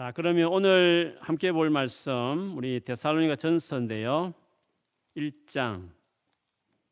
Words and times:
자, 0.00 0.12
그러면 0.12 0.46
오늘 0.46 1.18
함께 1.20 1.52
볼 1.52 1.68
말씀 1.68 2.56
우리 2.56 2.80
데살로니가 2.80 3.36
전서인데요. 3.36 4.32
1장 5.14 5.90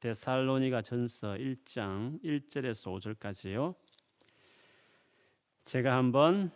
데살로니가 0.00 0.82
전서 0.82 1.28
1장 1.28 2.22
1절에서 2.22 3.16
5절까지요. 3.16 3.74
제가 5.64 5.96
한번 5.96 6.50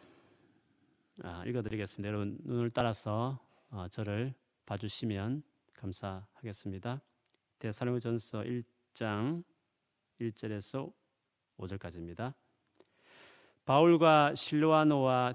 아, 1.23 1.43
읽어드리겠습니다. 1.47 2.07
여러분 2.07 2.37
눈을 2.45 2.69
따라서 2.69 3.39
어, 3.71 3.89
저를 3.89 4.35
봐주시면 4.67 5.43
감사하겠습니다. 5.73 7.01
데살로니전서 7.61 8.43
1장 8.43 9.43
1절에서 10.21 10.93
5절까지입니다. 11.57 12.35
바울과 13.65 14.35
실로아노와 14.35 15.35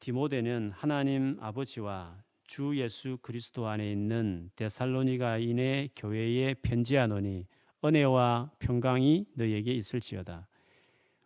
디모데는 0.00 0.70
하나님 0.74 1.36
아버지와 1.40 2.22
주 2.44 2.76
예수 2.76 3.18
그리스도 3.20 3.66
안에 3.66 3.90
있는 3.90 4.50
데살로니가인의 4.54 5.90
교회에 5.96 6.54
편지하노니 6.54 7.46
은혜와 7.84 8.52
평강이 8.58 9.26
너희에게 9.34 9.72
있을지어다. 9.74 10.48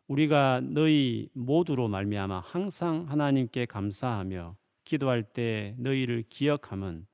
우리가 0.09 0.61
너희 0.63 1.29
모두로 1.33 1.89
말미암아 1.89 2.41
항상 2.41 3.05
하나님께 3.09 3.67
감사하며 3.67 4.57
기도할 4.85 5.23
때 5.23 5.75
너희를 5.79 6.25
기억함은 6.29 7.07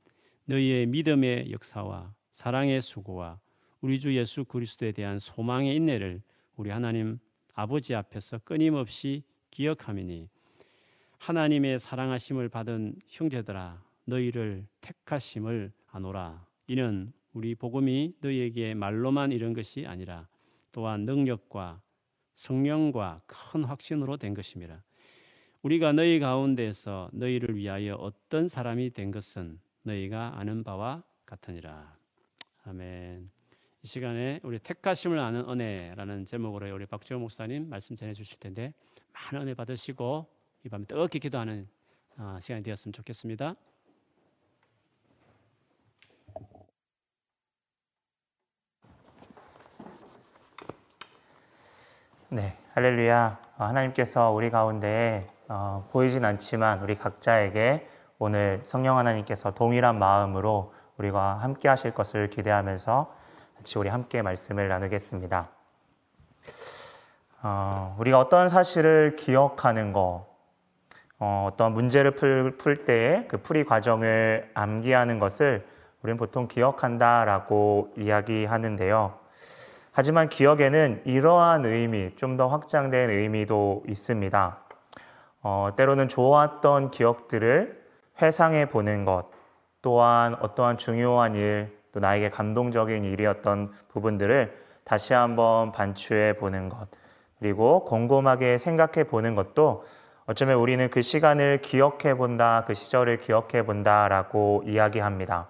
너희의 0.46 0.86
믿음의 0.86 1.50
역사와 1.52 2.14
사랑의 2.32 2.80
수고와 2.80 3.40
우리 3.80 4.00
주 4.00 4.14
예수 4.16 4.44
그리스도에 4.44 4.92
대한 4.92 5.18
소망의 5.18 5.76
인내를 5.76 6.22
우리 6.56 6.70
하나님 6.70 7.18
아버지 7.54 7.94
앞에서 7.94 8.38
끊임없이 8.38 9.22
기억함이니 9.50 10.28
하나님의 11.18 11.78
사랑하심을 11.78 12.48
받은 12.48 12.96
형제들아 13.06 13.82
너희를 14.04 14.66
택하심을 14.80 15.72
아노라 15.90 16.46
이는 16.66 17.12
우리 17.32 17.54
복음이 17.54 18.14
너희에게 18.20 18.74
말로만 18.74 19.32
이런 19.32 19.52
것이 19.52 19.86
아니라 19.86 20.28
또한 20.72 21.04
능력과 21.04 21.82
성령과 22.34 23.22
큰 23.26 23.64
확신으로 23.64 24.16
된 24.16 24.32
것입니다. 24.32 24.82
우리가 25.62 25.92
너희 25.92 26.20
가운데서 26.20 27.10
너희를 27.12 27.56
위하여 27.56 27.94
어떤 27.96 28.48
사람이 28.48 28.90
된 28.90 29.10
것은 29.10 29.58
너희가 29.82 30.38
아는 30.38 30.62
바와 30.62 31.02
같으니라. 31.26 31.96
아멘. 32.64 33.30
이 33.82 33.86
시간에 33.86 34.40
우리 34.42 34.58
택하심을 34.58 35.18
아는 35.18 35.48
은혜라는 35.48 36.24
제목으로 36.26 36.72
우리 36.74 36.86
박재호 36.86 37.18
목사님 37.18 37.68
말씀 37.68 37.96
전해 37.96 38.12
주실 38.14 38.38
텐데 38.38 38.72
많은 39.12 39.42
은혜 39.42 39.54
받으시고 39.54 40.37
이 40.64 40.68
밤에 40.68 40.84
뜨겁게 40.84 41.18
기도하는 41.18 41.68
어, 42.18 42.38
시간이 42.40 42.64
되었으면 42.64 42.92
좋겠습니다. 42.92 43.54
네, 52.30 52.58
할렐루야. 52.74 53.40
어, 53.58 53.64
하나님께서 53.64 54.32
우리 54.32 54.50
가운데 54.50 55.30
어, 55.48 55.88
보이진 55.92 56.24
않지만 56.24 56.82
우리 56.82 56.98
각자에게 56.98 57.88
오늘 58.18 58.60
성령 58.64 58.98
하나님께서 58.98 59.54
동일한 59.54 59.98
마음으로 59.98 60.74
우리가 60.98 61.36
함께 61.36 61.68
하실 61.68 61.94
것을 61.94 62.30
기대하면서 62.30 63.14
같이 63.56 63.78
우리 63.78 63.88
함께 63.88 64.22
말씀을 64.22 64.68
나누겠습니다. 64.68 65.48
어, 67.42 67.96
우리가 68.00 68.18
어떤 68.18 68.48
사실을 68.48 69.14
기억하는 69.14 69.92
거, 69.92 70.26
어, 71.20 71.50
떤 71.56 71.72
문제를 71.72 72.12
풀, 72.12 72.56
풀 72.58 72.84
때의 72.84 73.26
그 73.28 73.38
풀이 73.38 73.64
과정을 73.64 74.50
암기하는 74.54 75.18
것을 75.18 75.66
우리는 76.02 76.16
보통 76.16 76.46
기억한다라고 76.46 77.92
이야기하는데요. 77.96 79.14
하지만 79.92 80.28
기억에는 80.28 81.02
이러한 81.04 81.64
의미, 81.64 82.14
좀 82.14 82.36
더 82.36 82.46
확장된 82.46 83.10
의미도 83.10 83.82
있습니다. 83.88 84.58
어, 85.42 85.70
때로는 85.76 86.08
좋았던 86.08 86.92
기억들을 86.92 87.82
회상해 88.22 88.66
보는 88.66 89.04
것, 89.04 89.26
또한 89.82 90.36
어떠한 90.40 90.78
중요한 90.78 91.34
일, 91.34 91.76
또 91.92 91.98
나에게 91.98 92.30
감동적인 92.30 93.04
일이었던 93.04 93.72
부분들을 93.88 94.56
다시 94.84 95.14
한번 95.14 95.72
반추해 95.72 96.34
보는 96.34 96.68
것, 96.68 96.86
그리고 97.40 97.84
곰곰하게 97.84 98.58
생각해 98.58 99.04
보는 99.04 99.34
것도 99.34 99.84
어쩌면 100.30 100.58
우리는 100.58 100.90
그 100.90 101.00
시간을 101.00 101.62
기억해 101.62 102.12
본다, 102.14 102.62
그 102.66 102.74
시절을 102.74 103.16
기억해 103.16 103.64
본다라고 103.64 104.62
이야기합니다. 104.66 105.48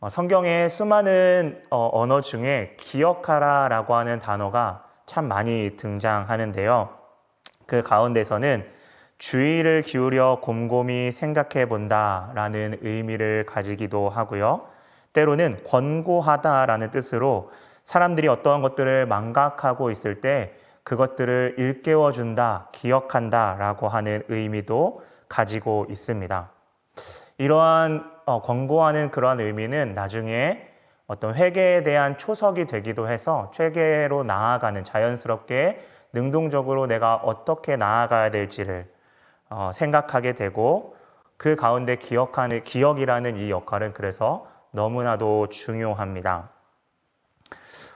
어, 0.00 0.08
성경의 0.08 0.68
수많은 0.68 1.62
어, 1.70 1.88
언어 1.92 2.20
중에 2.20 2.74
기억하라 2.80 3.68
라고 3.68 3.94
하는 3.94 4.18
단어가 4.18 4.84
참 5.06 5.28
많이 5.28 5.76
등장하는데요. 5.76 6.88
그 7.66 7.84
가운데서는 7.84 8.66
주의를 9.18 9.82
기울여 9.82 10.40
곰곰이 10.42 11.12
생각해 11.12 11.66
본다 11.66 12.32
라는 12.34 12.76
의미를 12.80 13.46
가지기도 13.46 14.08
하고요. 14.08 14.66
때로는 15.12 15.62
권고하다 15.64 16.66
라는 16.66 16.90
뜻으로 16.90 17.52
사람들이 17.84 18.26
어떠한 18.26 18.62
것들을 18.62 19.06
망각하고 19.06 19.92
있을 19.92 20.20
때 20.20 20.56
그것들을 20.84 21.54
일깨워 21.58 22.12
준다, 22.12 22.68
기억한다 22.72 23.56
라고 23.58 23.88
하는 23.88 24.22
의미도 24.28 25.02
가지고 25.28 25.86
있습니다. 25.88 26.50
이러한 27.38 28.10
어, 28.26 28.42
권고하는 28.42 29.10
그러한 29.10 29.40
의미는 29.40 29.94
나중에 29.94 30.68
어떤 31.06 31.34
회개에 31.34 31.82
대한 31.82 32.16
초석이 32.18 32.66
되기도 32.66 33.08
해서 33.08 33.50
회개로 33.58 34.24
나아가는 34.24 34.82
자연스럽게 34.84 35.86
능동적으로 36.12 36.86
내가 36.86 37.16
어떻게 37.16 37.76
나아가야 37.76 38.30
될지를 38.30 38.90
어, 39.50 39.70
생각하게 39.72 40.32
되고 40.32 40.96
그 41.36 41.56
가운데 41.56 41.96
기억하는 41.96 42.62
기억이라는 42.62 43.36
이 43.36 43.50
역할은 43.50 43.92
그래서 43.92 44.46
너무나도 44.70 45.48
중요합니다. 45.48 46.50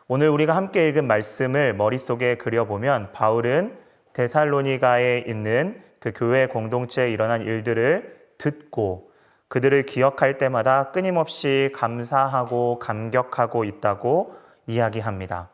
오늘 0.08 0.28
우리가 0.28 0.54
함께 0.54 0.88
읽은 0.88 1.08
말씀을 1.08 1.74
머릿속에 1.74 2.36
그려보면 2.36 3.10
바울은 3.12 3.76
데살로니가에 4.12 5.24
있는 5.26 5.82
그 5.98 6.12
교회 6.14 6.46
공동체에 6.46 7.10
일어난 7.10 7.42
일들을 7.42 8.16
듣고 8.38 9.10
그들을 9.48 9.82
기억할 9.84 10.38
때마다 10.38 10.92
끊임없이 10.92 11.70
감사하고 11.74 12.78
감격하고 12.78 13.64
있다고 13.64 14.36
이야기합니다. 14.68 15.48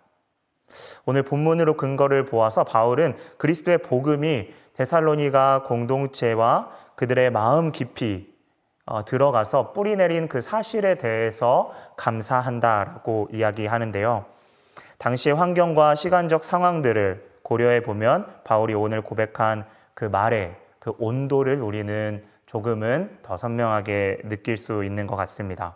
오늘 1.06 1.22
본문으로 1.22 1.78
근거를 1.78 2.26
보아서 2.26 2.62
바울은 2.62 3.16
그리스도의 3.38 3.78
복음이 3.78 4.52
데살로니가 4.74 5.62
공동체와 5.62 6.70
그들의 6.96 7.30
마음 7.30 7.72
깊이 7.72 8.30
어, 8.84 9.02
들어가서 9.02 9.72
뿌리 9.72 9.96
내린 9.96 10.28
그 10.28 10.42
사실에 10.42 10.96
대해서 10.96 11.72
감사한다라고 11.96 13.28
이야기하는데요. 13.32 14.26
당시의 15.02 15.34
환경과 15.34 15.96
시간적 15.96 16.44
상황들을 16.44 17.28
고려해 17.42 17.82
보면 17.82 18.24
바울이 18.44 18.72
오늘 18.72 19.02
고백한 19.02 19.66
그 19.94 20.04
말의 20.04 20.54
그 20.78 20.92
온도를 20.96 21.60
우리는 21.60 22.24
조금은 22.46 23.18
더 23.20 23.36
선명하게 23.36 24.20
느낄 24.26 24.56
수 24.56 24.84
있는 24.84 25.08
것 25.08 25.16
같습니다. 25.16 25.74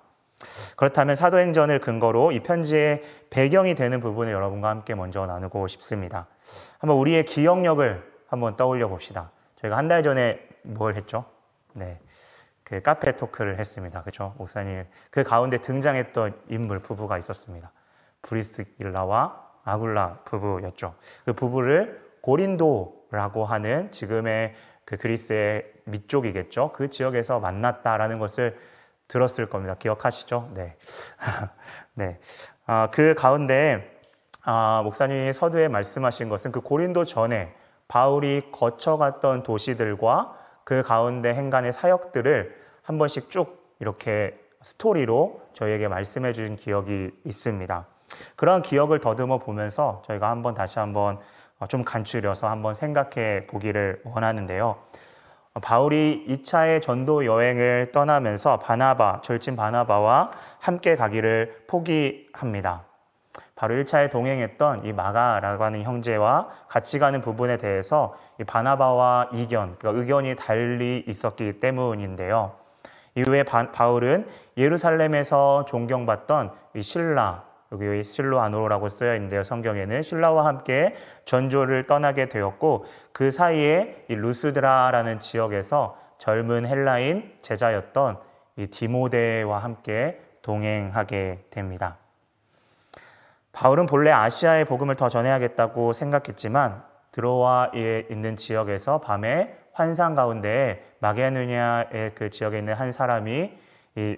그렇다면 0.77 1.17
사도행전을 1.17 1.81
근거로 1.81 2.31
이 2.31 2.39
편지의 2.39 3.03
배경이 3.29 3.75
되는 3.75 3.99
부분을 3.99 4.33
여러분과 4.33 4.69
함께 4.69 4.95
먼저 4.95 5.27
나누고 5.27 5.67
싶습니다. 5.67 6.29
한번 6.79 6.97
우리의 6.99 7.25
기억력을 7.25 8.09
한번 8.29 8.57
떠올려 8.57 8.87
봅시다. 8.87 9.33
저희가 9.61 9.77
한 9.77 9.89
달 9.89 10.05
전에 10.05 10.39
뭘 10.63 10.95
했죠? 10.95 11.25
네. 11.73 11.99
그 12.63 12.81
카페 12.81 13.17
토크를 13.17 13.59
했습니다. 13.59 14.05
그죠? 14.05 14.35
목사님. 14.39 14.85
그 15.11 15.25
가운데 15.25 15.59
등장했던 15.59 16.43
인물 16.49 16.79
부부가 16.79 17.19
있었습니다. 17.19 17.73
브리스길라와 18.27 19.45
아굴라 19.65 20.21
부부였죠. 20.25 20.95
그 21.25 21.33
부부를 21.33 22.01
고린도라고 22.21 23.45
하는 23.45 23.91
지금의 23.91 24.55
그 24.85 24.97
그리스의 24.97 25.73
밑쪽이겠죠. 25.85 26.73
그 26.73 26.89
지역에서 26.89 27.41
만났다라는 27.41 28.19
것을 28.19 28.57
들었을 29.09 29.49
겁니다. 29.49 29.75
기억하시죠? 29.79 30.51
네. 30.55 30.77
네. 31.95 32.19
아, 32.67 32.89
그 32.91 33.15
가운데 33.15 34.01
아, 34.43 34.83
목사님이 34.85 35.33
서두에 35.33 35.69
말씀하신 35.69 36.29
것은 36.29 36.53
그 36.53 36.61
고린도 36.61 37.05
전에 37.05 37.55
바울이 37.89 38.51
거쳐갔던 38.53 39.43
도시들과 39.43 40.37
그 40.65 40.83
가운데 40.83 41.35
행간의 41.35 41.73
사역들을 41.73 42.57
한 42.83 42.99
번씩 42.99 43.31
쭉 43.31 43.75
이렇게 43.81 44.39
스토리로 44.63 45.43
저희에게 45.53 45.89
말씀해 45.89 46.33
주신 46.33 46.57
기억이 46.57 47.11
있습니다. 47.25 47.87
그런 48.37 48.63
기억을 48.63 49.01
더듬어 49.01 49.39
보면서 49.39 50.03
저희가 50.07 50.31
한번 50.31 50.55
다시 50.55 50.79
한번 50.79 51.19
어, 51.59 51.67
좀 51.67 51.85
간추려서 51.85 52.49
한번 52.49 52.75
생각해 52.75 53.47
보기를 53.47 54.03
원하는데요. 54.05 54.77
바울이 55.63 56.27
2차의 56.29 56.83
전도 56.83 57.25
여행을 57.25 57.91
떠나면서 57.93 58.59
바나바, 58.59 59.23
절친 59.23 59.57
바나바와 59.57 60.31
함께 60.59 60.97
가기를 60.97 61.65
포기합니다. 61.67 62.83
바로 63.55 63.75
1차에 63.75 64.11
동행했던 64.11 64.85
이 64.85 64.93
마가라고 64.93 65.65
하는 65.65 65.83
형제와 65.83 66.49
같이 66.69 66.99
가는 66.99 67.23
부분에 67.23 67.57
대해서 67.57 68.15
이 68.39 68.45
바나바와 68.45 69.31
이견, 69.33 69.77
그러니까 69.79 69.99
의견이 69.99 70.37
달리 70.37 71.03
있었기 71.09 71.59
때문인데요. 71.59 72.53
이후에 73.15 73.45
바, 73.45 73.89
울은 73.89 74.29
예루살렘에서 74.59 75.65
존경받던 75.65 76.53
이 76.75 76.83
신라, 76.83 77.46
여기 77.73 78.05
실로 78.05 78.41
아노라고 78.41 78.89
쓰여 78.89 79.15
있는데요. 79.15 79.43
성경에는 79.43 80.03
신라와 80.03 80.47
함께 80.47 80.95
전조를 81.25 81.87
떠나게 81.87 82.29
되었고 82.29 82.87
그 83.13 83.31
사이에 83.31 84.05
이 84.09 84.15
루스드라라는 84.15 85.21
지역에서 85.21 85.99
젊은 86.19 86.67
헬라인 86.67 87.33
제자였던 87.43 88.19
이 88.57 88.67
디모데와 88.69 89.59
함께 89.59 90.21
동행하게 90.43 91.47
됩니다. 91.51 91.97
바울은 93.53 93.87
본래 93.87 94.11
아시아의 94.11 94.65
복음을 94.67 94.95
더 94.95 95.09
전해야겠다고 95.09 95.93
생각했지만 95.93 96.83
드로아에 97.13 98.07
있는 98.11 98.37
지역에서 98.37 99.01
밤에 99.01 99.57
환상 99.73 100.15
가운데 100.15 100.85
마게누니아의 101.01 102.13
그 102.15 102.31
지역에 102.31 102.59
있는 102.59 102.75
한 102.75 102.93
사람이 102.93 103.59
이 103.97 104.17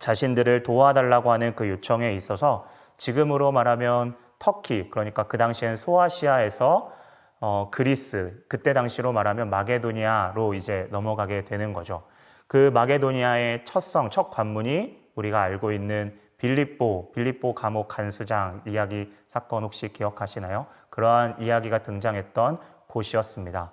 자신들을 0.00 0.64
도와달라고 0.64 1.30
하는 1.30 1.54
그 1.54 1.68
요청에 1.68 2.14
있어서 2.14 2.66
지금으로 2.96 3.52
말하면 3.52 4.16
터키 4.38 4.90
그러니까 4.90 5.24
그 5.24 5.38
당시엔 5.38 5.76
소아시아에서 5.76 6.92
어, 7.40 7.68
그리스 7.70 8.44
그때 8.48 8.72
당시로 8.72 9.12
말하면 9.12 9.48
마게도니아로 9.48 10.54
이제 10.54 10.88
넘어가게 10.90 11.44
되는 11.44 11.72
거죠. 11.72 12.02
그 12.46 12.70
마게도니아의 12.74 13.64
첫 13.64 13.80
성, 13.80 14.10
첫 14.10 14.30
관문이 14.30 15.10
우리가 15.14 15.40
알고 15.40 15.72
있는 15.72 16.18
빌립보, 16.38 17.12
빌립보 17.14 17.54
감옥 17.54 17.88
간수장 17.88 18.62
이야기 18.66 19.12
사건 19.28 19.62
혹시 19.62 19.92
기억하시나요? 19.92 20.66
그러한 20.88 21.36
이야기가 21.40 21.82
등장했던 21.82 22.58
곳이었습니다. 22.88 23.72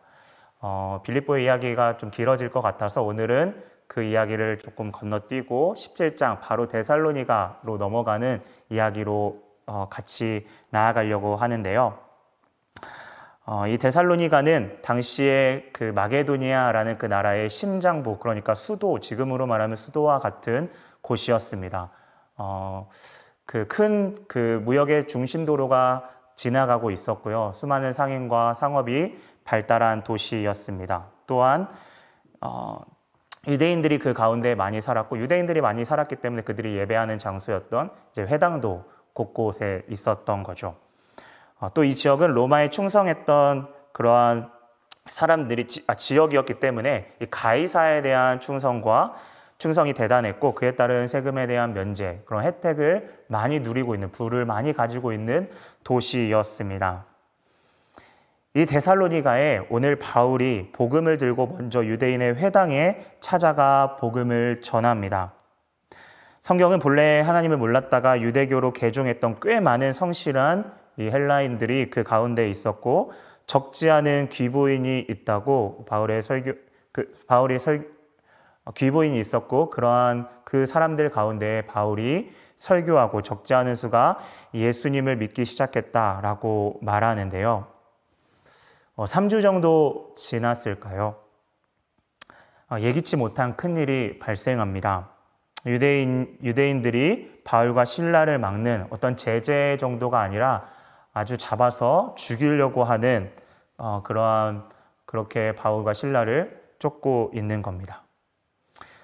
어, 0.59 1.01
빌립보의 1.03 1.45
이야기가 1.45 1.97
좀 1.97 2.11
길어질 2.11 2.51
것 2.51 2.61
같아서 2.61 3.01
오늘은 3.03 3.63
그 3.87 4.03
이야기를 4.03 4.59
조금 4.59 4.91
건너뛰고 4.91 5.75
17장 5.77 6.39
바로 6.41 6.67
데살로니가로 6.67 7.77
넘어가는 7.77 8.41
이야기로 8.69 9.41
어, 9.65 9.87
같이 9.89 10.47
나아가려고 10.69 11.35
하는데요. 11.35 11.97
어, 13.45 13.65
이 13.67 13.77
데살로니가는 13.77 14.81
당시에 14.81 15.69
그 15.71 15.85
마게도니아라는 15.85 16.97
그 16.97 17.05
나라의 17.05 17.49
심장부 17.49 18.17
그러니까 18.17 18.53
수도 18.53 18.99
지금으로 18.99 19.47
말하면 19.47 19.77
수도와 19.77 20.19
같은 20.19 20.69
곳이었습니다. 21.01 21.89
어, 22.35 22.89
그 23.45 23.65
큰그 23.67 24.25
그 24.27 24.61
무역의 24.65 25.07
중심도로가 25.07 26.09
지나가고 26.35 26.91
있었고요. 26.91 27.53
수많은 27.55 27.93
상인과 27.93 28.55
상업이 28.55 29.17
발달한 29.45 30.03
도시였습니다. 30.03 31.07
또한 31.25 31.69
어, 32.41 32.79
유대인들이 33.47 33.99
그 33.99 34.13
가운데 34.13 34.55
많이 34.55 34.81
살았고 34.81 35.17
유대인들이 35.17 35.61
많이 35.61 35.85
살았기 35.85 36.17
때문에 36.17 36.41
그들이 36.43 36.77
예배하는 36.77 37.17
장소였던 37.17 37.91
이제 38.11 38.23
회당도 38.23 38.83
곳곳에 39.13 39.83
있었던 39.89 40.43
거죠. 40.43 40.75
어, 41.59 41.73
또이 41.73 41.95
지역은 41.95 42.31
로마에 42.31 42.69
충성했던 42.69 43.69
그러한 43.93 44.51
사람들이 45.07 45.67
지, 45.67 45.83
아, 45.87 45.95
지역이었기 45.95 46.59
때문에 46.59 47.13
이 47.21 47.25
가이사에 47.31 48.01
대한 48.01 48.39
충성과 48.39 49.15
충성이 49.57 49.93
대단했고 49.93 50.53
그에 50.53 50.75
따른 50.75 51.07
세금에 51.07 51.47
대한 51.47 51.73
면제 51.73 52.21
그런 52.25 52.43
혜택을 52.43 53.23
많이 53.27 53.59
누리고 53.59 53.95
있는 53.95 54.11
부를 54.11 54.45
많이 54.45 54.71
가지고 54.73 55.13
있는 55.13 55.49
도시였습니다. 55.83 57.05
이 58.53 58.65
데살로니가에 58.65 59.67
오늘 59.69 59.97
바울이 59.97 60.71
복음을 60.71 61.17
들고 61.17 61.47
먼저 61.47 61.85
유대인의 61.85 62.35
회당에 62.35 63.05
찾아가 63.19 63.97
복음을 63.99 64.61
전합니다. 64.61 65.33
성경은 66.41 66.79
본래 66.79 67.19
하나님을 67.19 67.57
몰랐다가 67.57 68.21
유대교로 68.21 68.71
개종했던 68.71 69.41
꽤 69.41 69.59
많은 69.59 69.91
성실한 69.91 70.71
이 70.97 71.03
헬라인들이 71.03 71.89
그 71.89 72.03
가운데 72.03 72.49
있었고 72.49 73.11
적지 73.45 73.89
않은 73.89 74.29
귀보인이 74.29 75.07
있다고 75.09 75.85
바울의 75.87 76.21
설교 76.21 76.53
그 76.91 77.13
바울이 77.27 77.59
설 77.59 77.89
귀보인이 78.75 79.19
있었고 79.19 79.69
그러한 79.69 80.27
그 80.43 80.65
사람들 80.65 81.09
가운데 81.09 81.65
바울이 81.67 82.31
설교하고 82.55 83.21
적지 83.21 83.53
않은 83.53 83.75
수가 83.75 84.17
예수님을 84.53 85.17
믿기 85.17 85.45
시작했다라고 85.45 86.79
말하는데요. 86.81 87.76
어, 88.97 89.05
3주 89.05 89.43
정도 89.43 90.11
지났을까요? 90.17 91.15
어, 92.71 92.79
예기치 92.79 93.15
못한 93.15 93.55
큰 93.55 93.77
일이 93.77 94.17
발생합니다. 94.17 95.09
유대인, 95.67 96.35
유대인들이 96.43 97.43
바울과 97.43 97.85
신라를 97.85 98.39
막는 98.39 98.87
어떤 98.89 99.15
제재 99.15 99.77
정도가 99.79 100.19
아니라 100.19 100.67
아주 101.13 101.37
잡아서 101.37 102.15
죽이려고 102.17 102.83
하는 102.83 103.31
어, 103.77 104.01
그러한 104.03 104.67
그렇게 105.05 105.53
바울과 105.53 105.93
신라를 105.93 106.59
쫓고 106.79 107.31
있는 107.35 107.61
겁니다. 107.61 108.01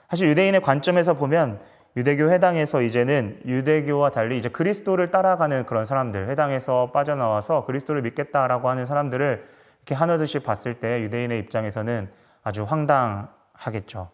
사실 0.09 0.27
유대인의 0.27 0.61
관점에서 0.61 1.13
보면 1.13 1.61
유대교 1.95 2.31
회당에서 2.31 2.81
이제는 2.81 3.41
유대교와 3.45 4.09
달리 4.09 4.37
이제 4.37 4.49
그리스도를 4.49 5.11
따라가는 5.11 5.67
그런 5.67 5.85
사람들, 5.85 6.29
회당에서 6.29 6.89
빠져나와서 6.91 7.65
그리스도를 7.65 8.01
믿겠다라고 8.01 8.69
하는 8.69 8.87
사람들을 8.87 9.61
이렇게 9.83 9.95
하나둘씩 9.95 10.43
봤을 10.43 10.79
때 10.79 11.01
유대인의 11.01 11.39
입장에서는 11.39 12.09
아주 12.43 12.63
황당하겠죠. 12.63 14.09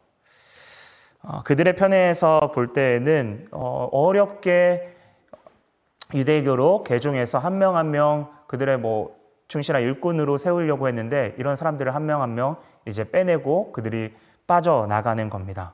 어, 1.22 1.44
그들의 1.44 1.76
편에서 1.76 2.52
볼 2.54 2.74
때에는 2.74 3.50
어, 3.52 3.90
어렵게 3.92 4.96
유대교로 6.14 6.84
개종해서 6.84 7.38
한 7.38 7.60
명 7.60 7.76
한 7.76 7.92
명 7.92 8.32
그들의 8.48 8.80
뭐 8.80 9.16
충실한 9.48 9.84
일꾼으로 9.84 10.38
세우려고 10.38 10.88
했는데 10.88 11.36
이런 11.38 11.56
사람들을 11.56 11.94
한 11.94 12.06
명 12.06 12.22
한 12.22 12.34
명 12.36 12.56
이제 12.88 13.04
빼내고 13.10 13.72
그들이 13.72 14.16
빠져나가는 14.48 15.30
겁니다. 15.30 15.74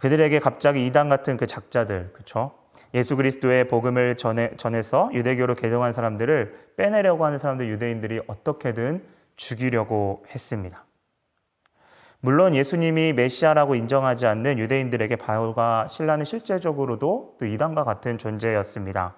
그들에게 0.00 0.38
갑자기 0.40 0.86
이단 0.86 1.08
같은 1.08 1.38
그 1.38 1.46
작자들, 1.46 2.10
그렇죠? 2.12 2.52
예수 2.94 3.16
그리스도의 3.16 3.68
복음을 3.68 4.16
전해, 4.16 4.50
전해서 4.56 5.10
유대교로 5.12 5.54
개종한 5.54 5.92
사람들을 5.92 6.72
빼내려고 6.76 7.24
하는 7.24 7.38
사람들 7.38 7.68
유대인들이 7.68 8.20
어떻게든 8.26 9.02
죽이려고 9.36 10.24
했습니다. 10.32 10.84
물론 12.20 12.54
예수님이 12.54 13.12
메시아라고 13.12 13.76
인정하지 13.76 14.26
않는 14.26 14.58
유대인들에게 14.58 15.16
바울과 15.16 15.86
신라는 15.88 16.24
실제적으로도 16.24 17.36
또 17.38 17.46
이단과 17.46 17.84
같은 17.84 18.18
존재였습니다. 18.18 19.14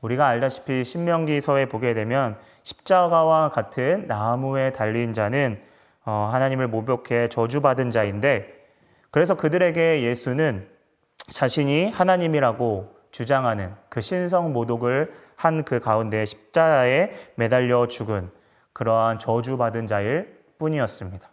우리가 0.00 0.26
알다시피 0.26 0.82
신명기서에 0.84 1.66
보게 1.66 1.94
되면 1.94 2.36
십자가와 2.64 3.50
같은 3.50 4.06
나무에 4.08 4.72
달린 4.72 5.12
자는 5.12 5.60
어, 6.04 6.28
하나님을 6.32 6.66
모욕해 6.66 7.28
저주받은 7.28 7.92
자인데 7.92 8.52
그래서 9.12 9.36
그들에게 9.36 10.02
예수는 10.02 10.68
자신이 11.32 11.90
하나님이라고 11.90 12.94
주장하는 13.10 13.74
그 13.88 14.00
신성 14.00 14.52
모독을 14.52 15.12
한 15.36 15.64
그 15.64 15.80
가운데 15.80 16.24
십자가에 16.24 17.12
매달려 17.34 17.88
죽은 17.88 18.30
그러한 18.72 19.18
저주받은 19.18 19.86
자일 19.86 20.38
뿐이었습니다. 20.58 21.28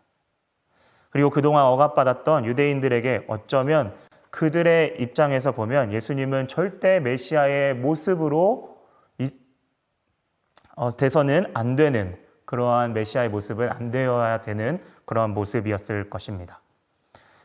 그리고 1.11 1.29
그동안 1.29 1.65
억압받았던 1.65 2.45
유대인들에게 2.45 3.25
어쩌면 3.27 3.93
그들의 4.31 4.95
입장에서 4.99 5.51
보면 5.51 5.91
예수님은 5.93 6.47
절대 6.47 6.99
메시아의 6.99 7.75
모습으로 7.75 8.77
어, 10.75 10.95
돼서는 10.95 11.51
안 11.53 11.75
되는 11.75 12.17
그러한 12.45 12.93
메시아의 12.93 13.29
모습은 13.29 13.69
안 13.69 13.91
되어야 13.91 14.41
되는 14.41 14.81
그러한 15.05 15.31
모습이었을 15.31 16.09
것입니다. 16.09 16.61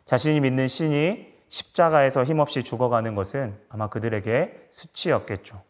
자신이 0.05 0.41
믿는 0.41 0.69
신이 0.69 1.34
십자가에서 1.49 2.25
힘없이 2.25 2.63
죽어가는 2.63 3.15
것은 3.15 3.57
아마 3.69 3.89
그들에게 3.89 4.69
수치였겠죠. 4.71 5.63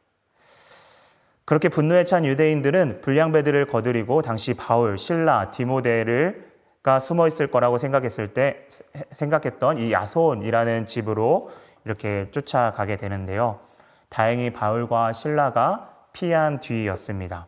그렇게 1.44 1.68
분노에 1.68 2.04
찬 2.04 2.24
유대인들은 2.24 3.02
불량배들을 3.02 3.66
거드리고 3.66 4.22
당시 4.22 4.54
바울, 4.54 4.96
신라, 4.96 5.50
디모데를가 5.50 7.00
숨어 7.00 7.26
있을 7.28 7.48
거라고 7.48 7.76
생각했을 7.76 8.32
때 8.32 8.66
생각했던 9.10 9.78
이 9.78 9.92
야손이라는 9.92 10.86
집으로 10.86 11.50
이렇게 11.84 12.28
쫓아가게 12.30 12.96
되는데요. 12.96 13.60
다행히 14.08 14.50
바울과 14.50 15.12
신라가 15.12 15.90
피한 16.14 16.60
뒤였습니다. 16.60 17.46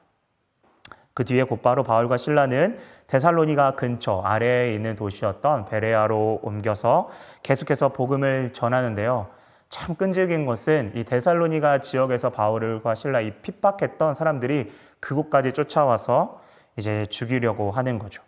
그 1.17 1.25
뒤에 1.25 1.45
곧바로 1.45 1.83
바울과 1.83 2.19
신라는 2.19 2.79
데살로니가 3.07 3.75
근처 3.75 4.21
아래에 4.23 4.75
있는 4.75 4.97
도시였던 4.97 5.65
베레아로 5.65 6.41
옮겨서 6.43 7.09
계속해서 7.43 7.89
복음을 7.89 8.53
전하는데요. 8.53 9.27
참 9.71 9.95
끈질긴 9.95 10.45
것은 10.45 10.93
이 10.95 11.05
데살로니가 11.05 11.79
지역에서 11.79 12.29
바울과 12.29 12.95
신라 12.95 13.23
이 13.23 13.31
핍박했던 13.41 14.15
사람들이 14.15 14.71
그곳까지 15.01 15.53
쫓아와서 15.53 16.43
이제 16.77 17.07
죽이려고 17.07 17.71
하는 17.71 17.99
거죠. 17.99 18.23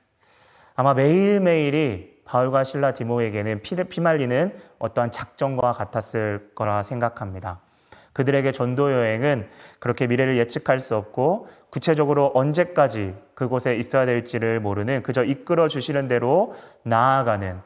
아마 0.74 0.94
매일매일이 0.94 2.22
바울과 2.24 2.64
신라 2.64 2.94
디모에게는 2.94 3.60
피, 3.60 3.76
피말리는 3.76 4.58
어떠한 4.78 5.10
작전과 5.10 5.72
같았을 5.72 6.52
거라 6.54 6.82
생각합니다. 6.82 7.60
그들에게 8.18 8.50
전도 8.50 8.92
여행은 8.92 9.48
그렇게 9.78 10.08
미래를 10.08 10.38
예측할 10.38 10.80
수 10.80 10.96
없고 10.96 11.46
구체적으로 11.70 12.32
언제까지 12.34 13.14
그곳에 13.34 13.76
있어야 13.76 14.06
될지를 14.06 14.58
모르는 14.58 15.04
그저 15.04 15.22
이끌어 15.22 15.68
주시는 15.68 16.08
대로 16.08 16.56
나아가는 16.82 17.60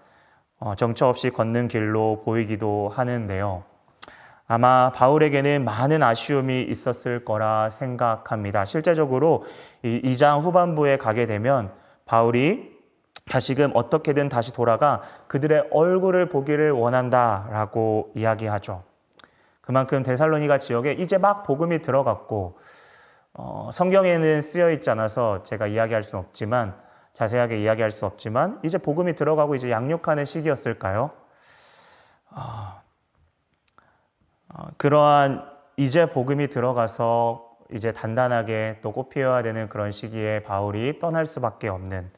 어, 0.58 0.74
정처 0.74 1.08
없이 1.08 1.30
걷는 1.30 1.68
길로 1.68 2.20
보이기도 2.22 2.90
하는데요. 2.94 3.64
아마 4.46 4.92
바울에게는 4.92 5.64
많은 5.64 6.02
아쉬움이 6.02 6.64
있었을 6.64 7.24
거라 7.24 7.70
생각합니다. 7.70 8.66
실제적으로 8.66 9.46
이 9.82 10.02
2장 10.04 10.42
후반부에 10.42 10.98
가게 10.98 11.24
되면 11.24 11.72
바울이 12.04 12.72
다시금 13.24 13.70
어떻게든 13.72 14.28
다시 14.28 14.52
돌아가 14.52 15.00
그들의 15.28 15.68
얼굴을 15.70 16.28
보기를 16.28 16.72
원한다라고 16.72 18.12
이야기하죠. 18.14 18.91
그만큼 19.62 20.02
데살로니가 20.02 20.58
지역에 20.58 20.92
이제 20.92 21.16
막 21.16 21.44
복음이 21.44 21.80
들어갔고 21.80 22.58
어, 23.34 23.70
성경에는 23.72 24.42
쓰여 24.42 24.70
있지 24.72 24.90
않아서 24.90 25.42
제가 25.42 25.66
이야기할 25.66 26.02
수 26.02 26.18
없지만 26.18 26.76
자세하게 27.14 27.62
이야기할 27.62 27.90
수 27.90 28.04
없지만 28.04 28.60
이제 28.62 28.76
복음이 28.76 29.14
들어가고 29.14 29.54
이제 29.54 29.70
양육하는 29.70 30.24
시기였을까요? 30.24 31.10
어, 32.30 32.82
어, 34.54 34.66
그러한 34.76 35.50
이제 35.76 36.06
복음이 36.06 36.48
들어가서 36.48 37.50
이제 37.72 37.92
단단하게 37.92 38.80
또 38.82 38.92
꽃피워야 38.92 39.42
되는 39.42 39.68
그런 39.68 39.92
시기에 39.92 40.42
바울이 40.42 40.98
떠날 40.98 41.24
수밖에 41.24 41.68
없는 41.68 42.10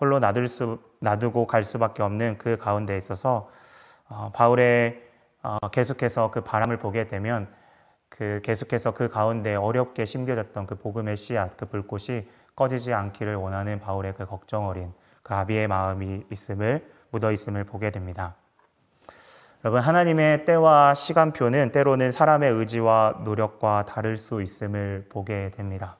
홀로 0.00 0.18
놔둘 0.18 0.48
수 0.48 0.78
놔두고 1.00 1.46
갈 1.46 1.64
수밖에 1.64 2.02
없는 2.02 2.38
그 2.38 2.56
가운데 2.56 2.96
있어서 2.96 3.50
어, 4.08 4.30
바울의 4.34 5.02
어, 5.02 5.03
계속해서 5.72 6.30
그 6.30 6.42
바람을 6.42 6.78
보게 6.78 7.06
되면 7.06 7.48
그 8.08 8.40
계속해서 8.44 8.94
그 8.94 9.08
가운데 9.08 9.54
어렵게 9.54 10.04
심겨졌던 10.04 10.66
그 10.66 10.76
복음의 10.76 11.16
씨앗, 11.16 11.56
그 11.56 11.66
불꽃이 11.66 12.26
꺼지지 12.54 12.92
않기를 12.92 13.34
원하는 13.34 13.80
바울의 13.80 14.14
그 14.14 14.26
걱정 14.26 14.68
어린 14.68 14.92
그 15.22 15.34
아비의 15.34 15.66
마음이 15.68 16.24
있음을 16.30 16.88
묻어 17.10 17.32
있음을 17.32 17.64
보게 17.64 17.90
됩니다. 17.90 18.36
여러분 19.64 19.80
하나님의 19.80 20.44
때와 20.44 20.94
시간표는 20.94 21.72
때로는 21.72 22.12
사람의 22.12 22.52
의지와 22.52 23.22
노력과 23.24 23.86
다를 23.86 24.18
수 24.18 24.42
있음을 24.42 25.06
보게 25.08 25.50
됩니다. 25.50 25.96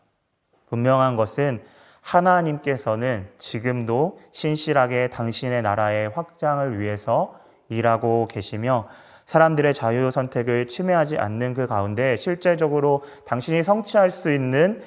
분명한 0.69 1.17
것은 1.17 1.65
하나님께서는 2.03 3.31
지금도 3.39 4.21
신실하게 4.33 5.09
당신의 5.09 5.63
나라의 5.63 6.11
확장을 6.11 6.79
위해서 6.79 7.41
일하고 7.71 8.29
계시며 8.29 8.87
사람들의 9.27 9.73
자유 9.75 10.11
선택을 10.11 10.69
침해하지 10.69 11.19
않는 11.19 11.55
그 11.55 11.67
가운데 11.67 12.17
실제적으로 12.17 13.03
당신이 13.27 13.63
성취할 13.63 14.11
수 14.11 14.31
있는 14.31 14.83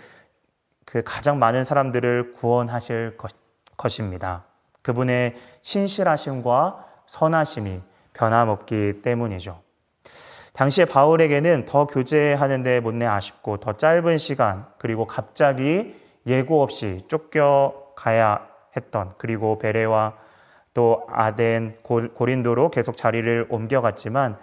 그 0.86 1.03
가장 1.03 1.39
많은 1.39 1.63
사람들을 1.63 2.34
구원하실 2.34 3.17
것, 3.17 3.32
입니다 4.00 4.46
그분의 4.82 5.36
신실하심과 5.62 6.86
선하심이 7.08 7.82
변함없기 8.13 9.01
때문이죠. 9.03 9.62
당시에 10.53 10.86
바울에게는 10.86 11.65
더 11.65 11.86
교제하는데 11.86 12.79
못내 12.79 13.06
아쉽고 13.06 13.58
더 13.58 13.74
짧은 13.74 14.17
시간 14.17 14.65
그리고 14.79 15.06
갑자기 15.06 15.96
예고 16.25 16.63
없이 16.63 17.06
쫓겨가야 17.08 18.48
했던 18.75 19.13
그리고 19.17 19.60
베레와 19.60 20.15
또 20.77 21.07
아덴, 21.10 21.75
고린도로 21.81 22.69
계속 22.69 22.96
자리를 22.96 23.48
옮겨갔지만 23.50 24.38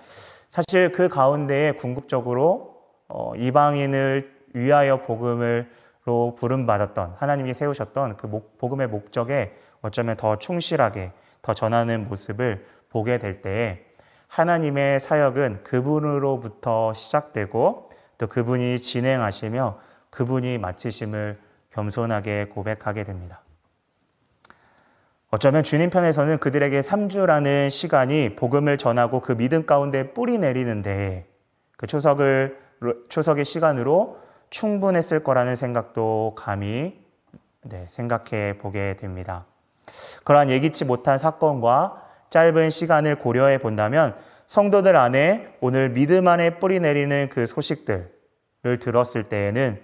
사실 0.50 0.90
그 0.90 1.08
가운데에 1.08 1.70
궁극적으로 1.74 2.74
어, 3.06 3.36
이방인을 3.36 4.34
위하여 4.52 5.02
복음을로 5.02 6.34
부름받았던 6.36 7.14
하나님이 7.18 7.54
세우셨던 7.54 8.16
그 8.16 8.28
복음의 8.58 8.88
목적에 8.88 9.54
어쩌면 9.80 10.16
더 10.16 10.36
충실하게 10.36 11.12
더 11.40 11.54
전하는 11.54 12.08
모습을 12.08 12.66
보게 12.88 13.18
될 13.18 13.40
때에 13.40 13.84
하나님의 14.26 14.98
사역은 14.98 15.62
그분으로부터 15.62 16.94
시작되고 16.94 17.90
또 18.18 18.26
그분이 18.26 18.80
진행하시며 18.80 19.78
그분이 20.10 20.58
마치심을 20.58 21.38
겸손하게 21.70 22.46
고백하게 22.46 23.04
됩니다. 23.04 23.43
어쩌면 25.34 25.64
주님 25.64 25.90
편에서는 25.90 26.38
그들에게 26.38 26.80
3주라는 26.80 27.68
시간이 27.68 28.36
복음을 28.36 28.78
전하고 28.78 29.18
그 29.18 29.36
믿음 29.36 29.66
가운데 29.66 30.12
뿌리 30.12 30.38
내리는데 30.38 31.26
그 31.76 31.88
초석을 31.88 32.56
초석의 33.08 33.44
시간으로 33.44 34.18
충분했을 34.50 35.24
거라는 35.24 35.56
생각도 35.56 36.36
감히 36.38 36.96
네, 37.62 37.88
생각해 37.90 38.58
보게 38.58 38.94
됩니다. 38.94 39.44
그러한 40.22 40.50
예기치 40.50 40.84
못한 40.84 41.18
사건과 41.18 42.00
짧은 42.30 42.70
시간을 42.70 43.18
고려해 43.18 43.58
본다면 43.58 44.14
성도들 44.46 44.94
안에 44.94 45.56
오늘 45.60 45.88
믿음 45.88 46.28
안에 46.28 46.60
뿌리 46.60 46.78
내리는 46.78 47.28
그 47.28 47.46
소식들을 47.46 48.78
들었을 48.80 49.24
때에는 49.24 49.80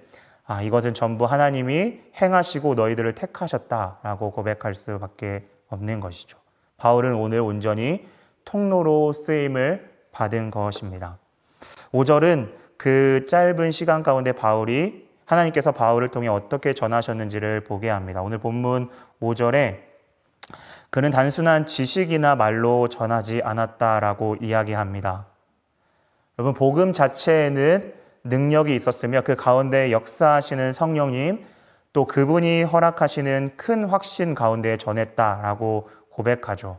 아, 0.50 0.62
이것은 0.62 0.95
전부 0.95 1.26
하나님이 1.26 2.00
행하시고 2.21 2.75
너희들을 2.75 3.14
택하셨다라고 3.14 4.33
고백할 4.33 4.75
수밖에 4.75 5.47
없는 5.69 6.00
것이죠. 6.00 6.38
바울은 6.76 7.14
오늘 7.14 7.38
온전히 7.38 8.09
통로로 8.45 9.12
쓰임을 9.12 9.88
받은 10.11 10.50
것입니다. 10.50 11.19
5절은 11.92 12.50
그 12.76 13.26
짧은 13.28 13.71
시간 13.71 14.02
가운데 14.02 14.33
바울이 14.33 15.09
하나님께서 15.25 15.71
바울을 15.71 16.09
통해 16.09 16.26
어떻게 16.26 16.73
전하셨는지를 16.73 17.61
보게 17.61 17.88
합니다. 17.88 18.21
오늘 18.21 18.38
본문 18.38 18.90
5절에 19.23 19.78
그는 20.90 21.12
단순한 21.12 21.66
지식이나 21.66 22.35
말로 22.35 22.88
전하지 22.88 23.42
않았다라고 23.45 24.38
이야기합니다. 24.40 25.26
여러분, 26.40 26.54
복음 26.54 26.92
자체에는 26.92 28.00
능력이 28.24 28.74
있었으며 28.74 29.22
그 29.22 29.36
가운데 29.36 29.92
역사하시는 29.92 30.72
성령님 30.72 31.44
또 31.92 32.06
그분이 32.06 32.62
허락하시는 32.62 33.50
큰 33.56 33.84
확신 33.84 34.34
가운데 34.34 34.76
전했다라고 34.76 35.90
고백하죠. 36.10 36.78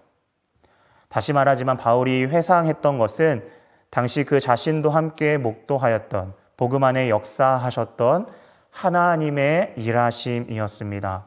다시 1.10 1.34
말하지만 1.34 1.78
바울이 1.78 2.26
회상했던 2.26 2.98
것은 2.98 3.44
당시 3.90 4.24
그 4.24 4.40
자신도 4.40 4.90
함께 4.90 5.38
목도하였던 5.38 6.34
복음 6.56 6.84
안에 6.84 7.10
역사하셨던 7.10 8.28
하나님의 8.70 9.74
일하심이었습니다. 9.76 11.26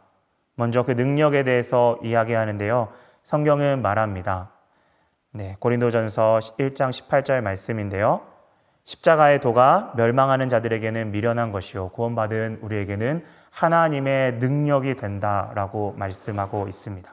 먼저 0.54 0.82
그 0.84 0.92
능력에 0.92 1.42
대해서 1.42 1.98
이야기하는데요. 2.02 2.88
성경은 3.24 3.82
말합니다. 3.82 4.50
네, 5.32 5.56
고린도전서 5.58 6.38
1장 6.58 6.90
18절 6.90 7.40
말씀인데요. 7.42 8.33
십자가의 8.84 9.40
도가 9.40 9.92
멸망하는 9.96 10.48
자들에게는 10.48 11.10
미련한 11.10 11.52
것이요 11.52 11.90
구원받은 11.90 12.58
우리에게는 12.60 13.24
하나님의 13.50 14.34
능력이 14.34 14.96
된다라고 14.96 15.94
말씀하고 15.96 16.68
있습니다. 16.68 17.12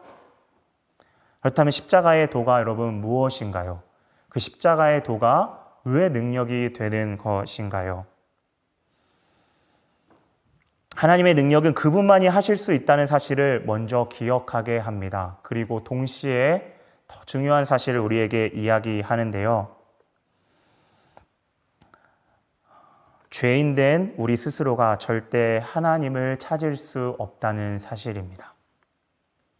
그렇다면 1.40 1.72
십자가의 1.72 2.30
도가 2.30 2.60
여러분 2.60 2.96
무엇인가요? 2.96 3.82
그 4.30 4.40
십자가의 4.40 5.04
도가 5.04 5.60
왜 5.84 6.10
능력이 6.10 6.74
되는 6.74 7.18
것인가요? 7.18 8.06
하나님의 10.96 11.34
능력은 11.34 11.74
그분만이 11.74 12.28
하실 12.28 12.58
수 12.58 12.74
있다는 12.74 13.08
사실을 13.08 13.64
먼저 13.66 14.08
기억하게 14.12 14.78
합니다. 14.78 15.38
그리고 15.42 15.84
동시에 15.84 16.76
더 17.08 17.22
중요한 17.26 17.66
사실을 17.66 18.00
우리에게 18.00 18.52
이야기하는데요. 18.54 19.81
죄인된 23.32 24.16
우리 24.18 24.36
스스로가 24.36 24.98
절대 24.98 25.62
하나님을 25.64 26.38
찾을 26.38 26.76
수 26.76 27.16
없다는 27.18 27.80
사실입니다. 27.80 28.54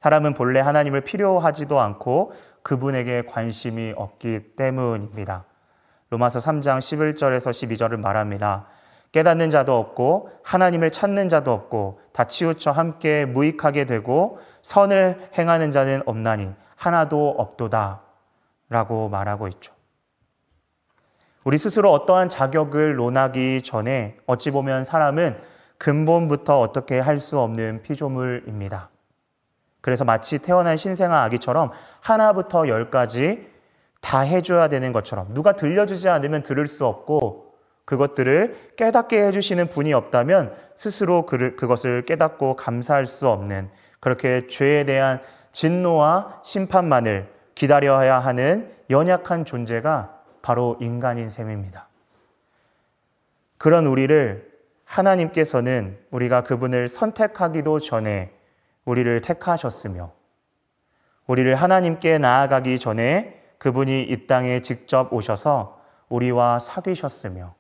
사람은 0.02 0.34
본래 0.34 0.60
하나님을 0.60 1.02
필요하지도 1.02 1.80
않고 1.80 2.34
그분에게 2.64 3.24
관심이 3.24 3.94
없기 3.96 4.56
때문입니다. 4.58 5.46
로마서 6.10 6.40
3장 6.40 6.80
11절에서 6.80 7.52
12절을 7.52 7.98
말합니다. 7.98 8.68
깨닫는 9.14 9.50
자도 9.50 9.78
없고 9.78 10.30
하나님을 10.44 10.92
찾는 10.92 11.30
자도 11.30 11.54
없고 11.54 12.02
다 12.12 12.26
치우쳐 12.26 12.72
함께 12.72 13.26
무익하게 13.26 13.86
되고 13.86 14.40
선을 14.64 15.30
행하는 15.38 15.72
자는 15.72 16.02
없나니 16.06 16.54
하나도 16.76 17.36
없도다 17.38 18.02
라고 18.70 19.08
말하고 19.08 19.48
있죠. 19.50 19.74
우리 21.44 21.58
스스로 21.58 21.92
어떠한 21.92 22.30
자격을 22.30 22.96
논하기 22.96 23.64
전에 23.64 24.18
어찌 24.28 24.52
보면 24.52 24.86
사람은 24.86 25.38
근본부터 25.80 26.60
어떻게 26.60 27.00
할 27.00 27.18
수 27.18 27.40
없는 27.40 27.82
피조물입니다. 27.82 28.90
그래서 29.82 30.06
마치 30.06 30.38
태어난 30.38 30.78
신생아 30.78 31.24
아기처럼 31.24 31.72
하나부터 32.02 32.68
열까지 32.68 33.50
다 34.00 34.20
해줘야 34.20 34.68
되는 34.68 34.94
것처럼 34.94 35.34
누가 35.34 35.54
들려주지 35.54 36.10
않으면 36.10 36.44
들을 36.44 36.68
수 36.68 36.86
없고 36.86 37.56
그것들을 37.86 38.74
깨닫게 38.76 39.26
해주시는 39.28 39.70
분이 39.70 39.94
없다면 39.94 40.54
스스로 40.76 41.26
그것을 41.26 42.04
깨닫고 42.06 42.56
감사할 42.56 43.08
수 43.08 43.28
없는 43.28 43.72
그렇게 44.00 44.48
죄에 44.48 44.84
대한 44.86 45.20
진노와 45.52 46.42
심판만을 46.44 47.28
기다려야 47.56 48.20
하는 48.20 48.72
연약한 48.92 49.46
존재가 49.46 50.21
바로 50.42 50.78
인간인 50.80 51.30
셈입니다. 51.30 51.88
그런 53.58 53.86
우리를 53.86 54.52
하나님께서는 54.86 56.00
우리가 56.12 56.44
그분을 56.44 56.88
선택하기도 56.88 57.80
전에 57.80 58.34
우리를 58.86 59.22
택하셨으며 59.22 60.12
우리를 61.28 61.54
하나님께 61.56 62.18
나아가기 62.18 62.80
전에 62.80 63.42
그분이 63.58 64.02
이 64.02 64.28
땅에 64.28 64.62
직접 64.62 65.14
오셔서 65.14 65.80
우리와 66.10 66.60
사귀셨으며 66.60 67.54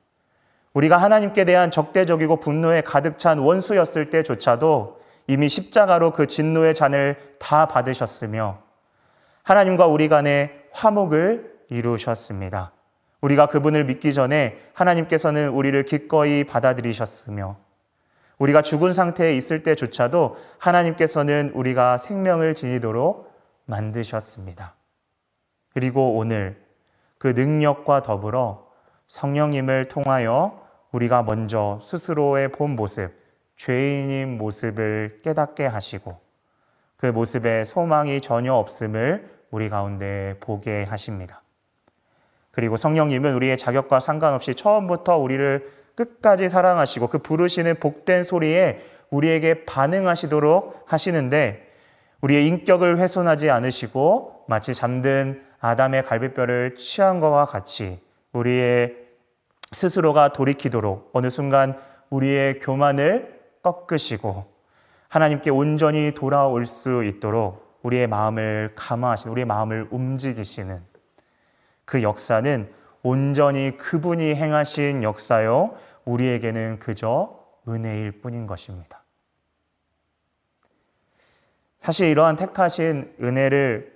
우리가 0.73 0.97
하나님께 0.97 1.45
대한 1.45 1.69
적대적이고 1.69 2.38
분노에 2.38 2.81
가득 2.81 3.17
찬 3.17 3.39
원수였을 3.39 4.09
때조차도 4.09 5.01
이미 5.27 5.47
십자가로 5.47 6.11
그 6.11 6.27
진노의 6.27 6.73
잔을 6.73 7.35
다 7.39 7.67
받으셨으며 7.67 8.59
하나님과 9.43 9.88
우리 9.88 10.09
간의 10.09 10.65
화목을 10.71 11.50
이루셨습니다. 11.72 12.74
우리가 13.22 13.48
그분을 13.48 13.86
믿기 13.86 14.13
전에 14.13 14.60
하나님께서는 14.74 15.50
우리를 15.50 15.84
기꺼이 15.86 16.44
받아들이셨으며 16.44 17.58
우리가 18.38 18.62
죽은 18.62 18.94
상태에 18.94 19.36
있을 19.36 19.63
때조차도 19.63 20.38
하나님께서는 20.58 21.51
우리가 21.54 21.98
생명을 21.98 22.56
지니도록 22.56 23.32
만드셨습니다. 23.66 24.75
그리고 25.74 26.16
오늘 26.16 26.62
그 27.18 27.28
능력과 27.28 28.01
더불어 28.01 28.68
성령님을 29.08 29.88
통하여 29.88 30.60
우리가 30.92 31.24
먼저 31.24 31.80
스스로의 31.82 32.51
본 32.51 32.75
모습, 32.75 33.12
죄인인 33.56 34.38
모습을 34.38 35.22
깨닫게 35.24 35.68
하시고 35.68 36.20
그 36.98 37.06
모습에 37.06 37.63
소망이 37.63 38.22
전혀 38.22 38.54
없음을 38.54 39.30
우리 39.51 39.70
가운데 39.70 40.36
보게 40.40 40.84
하십니다. 40.84 41.40
그리고 42.51 42.77
성령님은 42.77 43.34
우리의 43.36 43.58
자격과 43.58 44.00
상관없이 44.00 44.55
처음부터 44.55 45.17
우리를 45.17 45.70
끝까지 45.96 46.50
사랑하시고 46.50 47.08
그 47.08 47.17
부르시는 47.20 47.75
복된 47.79 48.24
소리에 48.24 48.81
우리에게 49.10 49.65
반응하시도록 49.65 50.86
하시는데 50.86 51.67
우리의 52.22 52.48
인격을 52.48 52.98
훼손하지 52.98 53.50
않으시고 53.50 54.46
마치 54.48 54.74
잠든 54.74 55.41
아담의 55.60 56.03
갈비뼈를 56.05 56.75
취한 56.75 57.20
것과 57.20 57.46
같이 57.46 58.00
우리의 58.34 58.96
스스로가 59.72 60.34
돌이키도록 60.34 61.12
어느 61.13 61.29
순간 61.29 61.77
우리의 62.10 62.60
교만을 62.60 63.39
꺾으시고 63.63 64.46
하나님께 65.08 65.50
온전히 65.50 66.13
돌아올 66.15 66.65
수 66.65 67.03
있도록 67.03 67.79
우리의 67.84 68.08
마음을 68.08 68.74
감화하시는 68.75 69.31
우리의 69.31 69.46
마음을 69.46 69.88
움직이시는 69.91 70.90
그 71.91 72.03
역사는 72.03 72.72
온전히 73.03 73.75
그분이 73.75 74.33
행하신 74.35 75.03
역사요 75.03 75.75
우리에게는 76.05 76.79
그저 76.79 77.37
은혜일 77.68 78.22
뿐인 78.22 78.48
것입니다. 78.48 79.03
사실 81.81 82.07
이러한 82.07 82.37
택하신 82.37 83.13
은혜를 83.22 83.92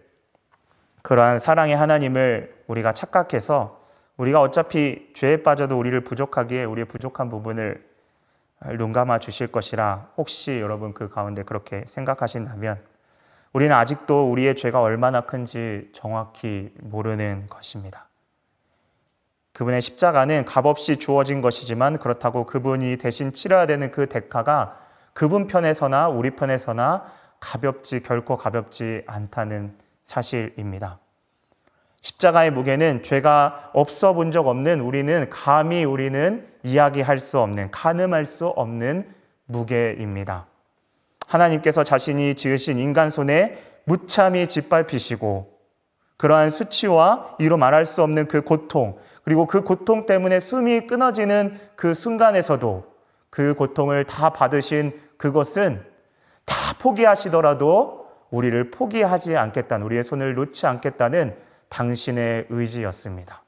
그러한 1.03 1.39
사랑의 1.39 1.77
하나님을 1.77 2.63
우리가 2.67 2.91
착각해서 2.91 3.81
우리가 4.17 4.41
어차피 4.41 5.13
죄에 5.15 5.41
빠져도 5.41 5.79
우리를 5.79 5.97
부족하기에 6.01 6.65
우리의 6.65 6.87
부족한 6.87 7.29
부분을 7.29 7.81
눈 8.77 8.91
감아 8.91 9.19
주실 9.19 9.47
것이라 9.47 10.09
혹시 10.17 10.59
여러분 10.59 10.93
그 10.93 11.07
가운데 11.07 11.43
그렇게 11.43 11.85
생각하신다면 11.87 12.94
우리는 13.55 13.73
아직도 13.73 14.29
우리의 14.31 14.57
죄가 14.57 14.81
얼마나 14.81 15.21
큰지 15.21 15.87
정확히 15.93 16.73
모르는 16.81 17.47
것입니다. 17.49 18.09
그분의 19.53 19.81
십자가는 19.81 20.43
값없이 20.43 20.97
주어진 20.97 21.39
것이지만 21.39 21.97
그렇다고 21.97 22.45
그분이 22.45 22.97
대신 22.97 23.31
치러야 23.31 23.65
되는 23.65 23.91
그 23.91 24.09
대가가 24.09 24.77
그분 25.13 25.47
편에서나 25.47 26.09
우리 26.09 26.31
편에서나 26.31 27.05
가볍지 27.39 28.03
결코 28.03 28.35
가볍지 28.35 29.03
않다는 29.07 29.77
사실입니다. 30.03 30.99
십자가의 32.01 32.51
무게는 32.51 33.03
죄가 33.03 33.69
없어 33.71 34.11
본 34.11 34.31
적 34.31 34.47
없는 34.47 34.81
우리는 34.81 35.29
감히 35.29 35.85
우리는 35.85 36.45
이야기할 36.63 37.19
수 37.19 37.39
없는, 37.39 37.71
가늠할 37.71 38.25
수 38.25 38.47
없는 38.47 39.09
무게입니다. 39.45 40.45
하나님께서 41.27 41.83
자신이 41.83 42.35
지으신 42.35 42.79
인간 42.79 43.09
손에 43.09 43.57
무참히 43.85 44.47
짓밟히시고 44.47 45.55
그러한 46.17 46.49
수치와 46.49 47.35
이로 47.39 47.57
말할 47.57 47.85
수 47.85 48.01
없는 48.01 48.27
그 48.27 48.41
고통, 48.41 48.97
그리고 49.23 49.47
그 49.47 49.63
고통 49.63 50.05
때문에 50.05 50.39
숨이 50.39 50.87
끊어지는 50.87 51.59
그 51.75 51.93
순간에서도 51.93 52.85
그 53.29 53.53
고통을 53.53 54.05
다 54.05 54.29
받으신 54.29 54.99
그것은 55.17 55.83
다 56.45 56.55
포기하시더라도 56.79 58.07
우리를 58.29 58.71
포기하지 58.71 59.35
않겠다는, 59.35 59.85
우리의 59.85 60.03
손을 60.03 60.33
놓지 60.35 60.67
않겠다는 60.67 61.35
당신의 61.69 62.47
의지였습니다. 62.49 63.43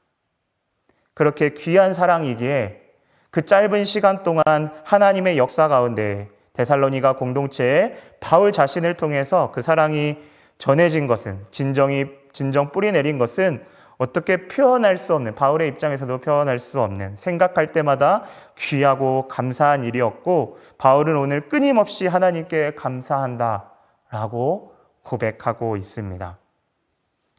그렇게 1.14 1.54
귀한 1.54 1.94
사랑이기에 1.94 2.82
그 3.30 3.44
짧은 3.44 3.84
시간 3.84 4.22
동안 4.22 4.72
하나님의 4.84 5.38
역사 5.38 5.68
가운데 5.68 6.28
데살로니가 6.58 7.14
공동체에 7.14 7.96
바울 8.18 8.50
자신을 8.50 8.96
통해서 8.96 9.52
그 9.52 9.62
사랑이 9.62 10.18
전해진 10.58 11.06
것은 11.06 11.46
진정이 11.52 12.06
진정 12.32 12.72
뿌리 12.72 12.90
내린 12.90 13.16
것은 13.16 13.64
어떻게 13.96 14.48
표현할 14.48 14.96
수 14.96 15.14
없는 15.14 15.36
바울의 15.36 15.68
입장에서도 15.68 16.18
표현할 16.18 16.58
수 16.58 16.80
없는 16.80 17.14
생각할 17.14 17.68
때마다 17.68 18.24
귀하고 18.56 19.28
감사한 19.28 19.84
일이었고 19.84 20.58
바울은 20.78 21.16
오늘 21.16 21.48
끊임없이 21.48 22.08
하나님께 22.08 22.74
감사한다라고 22.74 24.74
고백하고 25.04 25.76
있습니다. 25.76 26.38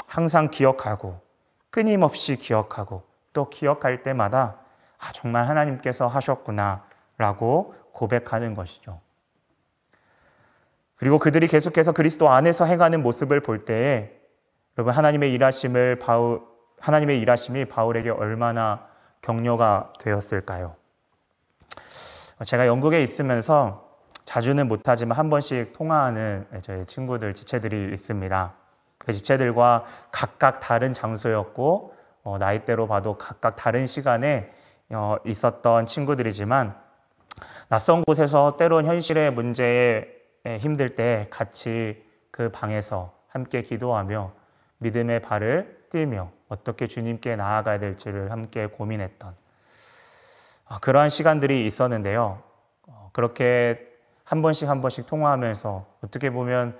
항상 0.07 0.49
기억하고 0.49 1.19
끊임없이 1.69 2.37
기억하고 2.37 3.03
또 3.33 3.49
기억할 3.49 4.01
때마다 4.01 4.55
아, 4.97 5.11
정말 5.13 5.47
하나님께서 5.47 6.07
하셨구나라고 6.07 7.75
고백하는 7.91 8.55
것이죠. 8.55 8.99
그리고 10.99 11.17
그들이 11.17 11.47
계속해서 11.47 11.93
그리스도 11.93 12.29
안에서 12.29 12.65
행하는 12.65 13.01
모습을 13.01 13.39
볼 13.39 13.63
때에 13.63 14.11
여러분 14.77 14.93
하나님의 14.93 15.31
일하심을 15.31 15.97
바울 15.97 16.41
하나님의 16.79 17.19
일하심이 17.19 17.65
바울에게 17.65 18.09
얼마나 18.09 18.85
격려가 19.21 19.93
되었을까요? 19.99 20.75
제가 22.45 22.67
영국에 22.67 23.01
있으면서 23.01 23.89
자주는 24.25 24.67
못하지만 24.67 25.17
한 25.17 25.29
번씩 25.29 25.73
통화하는 25.73 26.45
저희 26.61 26.85
친구들 26.85 27.33
지체들이 27.33 27.93
있습니다. 27.93 28.53
그 28.97 29.13
지체들과 29.13 29.85
각각 30.11 30.59
다른 30.59 30.93
장소였고 30.93 31.93
어, 32.23 32.37
나이대로 32.37 32.87
봐도 32.87 33.17
각각 33.17 33.55
다른 33.55 33.85
시간에 33.85 34.51
어, 34.89 35.15
있었던 35.25 35.85
친구들이지만 35.85 36.75
낯선 37.69 38.03
곳에서 38.03 38.57
때론 38.57 38.85
현실의 38.85 39.31
문제에 39.31 40.18
힘들 40.45 40.95
때 40.95 41.27
같이 41.29 42.03
그 42.31 42.49
방에서 42.49 43.13
함께 43.27 43.61
기도하며 43.61 44.31
믿음의 44.79 45.21
발을 45.21 45.85
뛰며 45.89 46.31
어떻게 46.47 46.87
주님께 46.87 47.35
나아가야 47.35 47.79
될지를 47.79 48.31
함께 48.31 48.65
고민했던 48.65 49.35
아, 50.65 50.79
그러한 50.79 51.09
시간들이 51.09 51.65
있었는데요. 51.65 52.41
어, 52.87 53.09
그렇게 53.11 53.87
한 54.23 54.41
번씩 54.43 54.69
한 54.69 54.81
번씩 54.81 55.07
통화하면서 55.07 55.85
어떻게 56.03 56.29
보면 56.29 56.77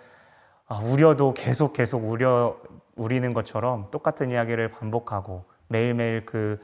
아, 0.67 0.79
우려도 0.83 1.33
계속 1.33 1.73
계속 1.73 2.05
우려 2.05 2.57
우리는 2.95 3.33
것처럼 3.33 3.89
똑같은 3.89 4.29
이야기를 4.29 4.69
반복하고 4.69 5.45
매일매일 5.67 6.25
그 6.25 6.63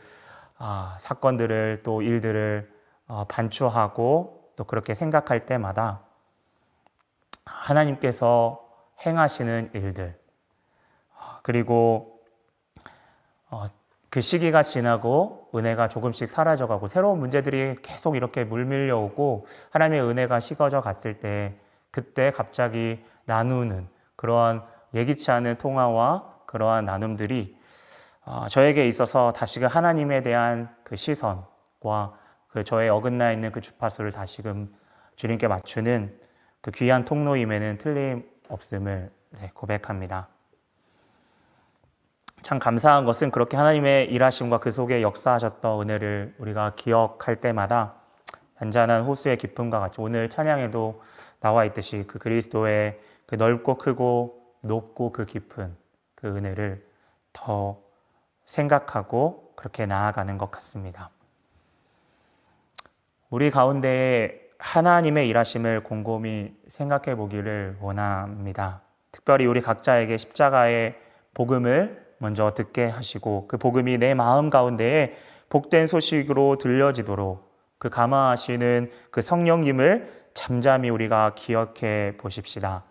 아, 0.58 0.96
사건들을 1.00 1.82
또 1.84 2.02
일들을 2.02 2.72
어, 3.08 3.26
반추하고 3.28 4.52
또 4.56 4.64
그렇게 4.64 4.94
생각할 4.94 5.46
때마다 5.46 6.05
하나님께서 7.46 8.68
행하시는 9.06 9.72
일들. 9.74 10.18
그리고 11.44 12.20
어, 13.50 13.68
그 14.10 14.22
시기가 14.22 14.64
지나고 14.64 15.50
은혜가 15.54 15.90
조금씩 15.90 16.30
사라져가고 16.30 16.88
새로운 16.88 17.20
문제들이 17.20 17.76
계속 17.82 18.16
이렇게 18.16 18.44
물밀려 18.44 18.98
오고 18.98 19.46
하나님의 19.72 20.08
은혜가 20.10 20.40
식어져 20.40 20.82
갔을 20.82 21.20
때 21.20 21.56
그때 21.92 22.32
갑자기 22.32 23.04
나누는 23.26 23.88
그러한 24.16 24.64
예기치 24.94 25.32
않은 25.32 25.58
통화와 25.58 26.36
그러한 26.46 26.86
나눔들이 26.86 27.58
어, 28.24 28.48
저에게 28.50 28.88
있어서 28.88 29.32
다시금 29.34 29.68
하나님에 29.68 30.22
대한 30.22 30.74
그 30.84 30.96
시선과 30.96 32.18
그 32.48 32.64
저의 32.64 32.90
어긋나 32.90 33.32
있는 33.32 33.52
그 33.52 33.62
주파수를 33.62 34.12
다시금 34.12 34.74
주님께 35.16 35.48
맞추는 35.48 36.25
그 36.66 36.72
귀한 36.72 37.06
통로임에는 37.06 37.78
틀림없음을 37.78 39.12
네, 39.40 39.52
고백합니다. 39.54 40.30
참 42.42 42.58
감사한 42.58 43.06
것은 43.06 43.30
그렇게 43.30 43.56
하나님의 43.56 44.06
일하심과 44.12 44.62
그 44.62 44.72
속에 44.72 45.04
역사하셨던 45.04 45.82
은혜를 45.82 46.34
우리가 46.40 46.74
기억할 46.76 47.36
때마다 47.36 47.94
단단한 48.58 49.04
호수의 49.04 49.38
깊음과 49.38 49.80
같이 49.80 50.02
오늘 50.02 50.28
찬양에도 50.28 51.04
나와 51.40 51.66
있듯이 51.66 52.04
그 52.08 52.18
그리스도의 52.18 53.00
그 53.28 53.36
넓고 53.36 53.76
크고 53.76 54.42
높고 54.62 55.12
그 55.12 55.28
깊은 55.28 55.78
그 56.16 56.28
은혜를 56.30 56.84
더 57.32 57.80
생각하고 58.46 59.54
그렇게 59.56 59.86
나아가는 59.86 60.36
것 60.40 60.50
같습니다. 60.50 61.12
우리 63.30 63.52
가운데 63.52 64.45
하나님의 64.58 65.28
일하심을 65.30 65.84
곰곰이 65.84 66.54
생각해 66.68 67.16
보기를 67.16 67.78
원합니다. 67.82 68.82
특별히 69.12 69.46
우리 69.46 69.62
각자에게 69.62 70.18
십자가의 70.18 70.96
복음을 71.34 72.06
먼저 72.18 72.54
듣게 72.54 72.86
하시고 72.86 73.48
그 73.48 73.58
복음이 73.58 73.98
내 73.98 74.14
마음 74.14 74.50
가운데에 74.50 75.16
복된 75.50 75.88
소식으로 75.88 76.58
들려지도록 76.58 77.54
그 77.78 77.90
감화하시는 77.90 78.92
그 79.12 79.22
성령님을 79.22 80.30
잠잠히 80.34 80.90
우리가 80.90 81.34
기억해 81.36 82.18
보십시다. 82.18 82.84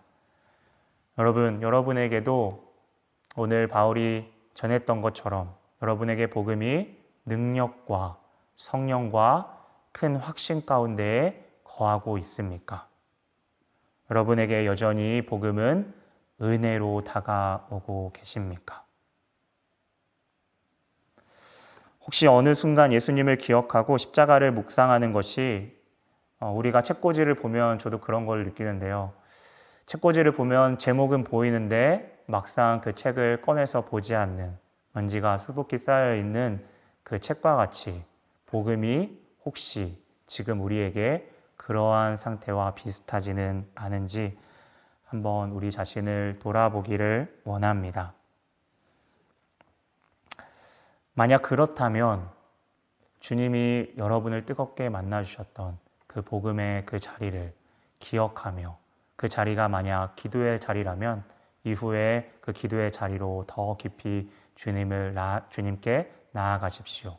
여러분, 1.17 1.61
여러분에게도 1.61 2.63
오늘 3.35 3.67
바울이 3.67 4.31
전했던 4.53 5.01
것처럼 5.01 5.53
여러분에게 5.81 6.27
복음이 6.27 6.95
능력과 7.25 8.17
성령과 8.55 9.57
큰 9.91 10.15
확신 10.15 10.65
가운데에 10.65 11.44
거하고 11.75 12.17
있습니까? 12.19 12.87
여러분에게 14.09 14.65
여전히 14.65 15.25
복음은 15.25 15.93
은혜로 16.41 17.03
다가오고 17.03 18.11
계십니까? 18.13 18.83
혹시 22.01 22.27
어느 22.27 22.53
순간 22.53 22.93
예수님을 22.93 23.37
기억하고 23.37 23.97
십자가를 23.97 24.51
묵상하는 24.51 25.11
것이 25.11 25.75
어, 26.39 26.51
우리가 26.51 26.81
책꽂이를 26.81 27.35
보면 27.35 27.79
저도 27.79 27.99
그런 27.99 28.25
걸 28.25 28.45
느끼는데요. 28.45 29.13
책꽂이를 29.85 30.33
보면 30.33 30.77
제목은 30.77 31.23
보이는데 31.23 32.23
막상 32.27 32.81
그 32.81 32.93
책을 32.93 33.41
꺼내서 33.41 33.85
보지 33.85 34.15
않는 34.15 34.57
먼지가 34.93 35.37
수북히 35.37 35.77
쌓여 35.77 36.15
있는 36.15 36.65
그 37.03 37.19
책과 37.19 37.55
같이 37.55 38.03
복음이 38.45 39.17
혹시 39.45 40.01
지금 40.25 40.61
우리에게 40.61 41.34
그러한 41.65 42.15
상태와 42.15 42.75
비슷하지는 42.75 43.67
않은지 43.73 44.37
한번 45.05 45.49
우리 45.49 45.71
자신을 45.71 46.37
돌아보기를 46.39 47.41
원합니다. 47.43 48.13
만약 51.15 51.41
그렇다면 51.41 52.29
주님이 53.19 53.93
여러분을 53.97 54.45
뜨겁게 54.45 54.89
만나주셨던 54.89 55.79
그 56.05 56.21
복음의 56.21 56.85
그 56.85 56.99
자리를 56.99 57.51
기억하며 57.97 58.77
그 59.15 59.27
자리가 59.27 59.67
만약 59.67 60.15
기도의 60.15 60.59
자리라면 60.59 61.23
이후에 61.63 62.31
그 62.41 62.53
기도의 62.53 62.91
자리로 62.91 63.45
더 63.47 63.75
깊이 63.77 64.29
주님을 64.53 65.15
나, 65.15 65.47
주님께 65.49 66.13
나아가십시오. 66.31 67.17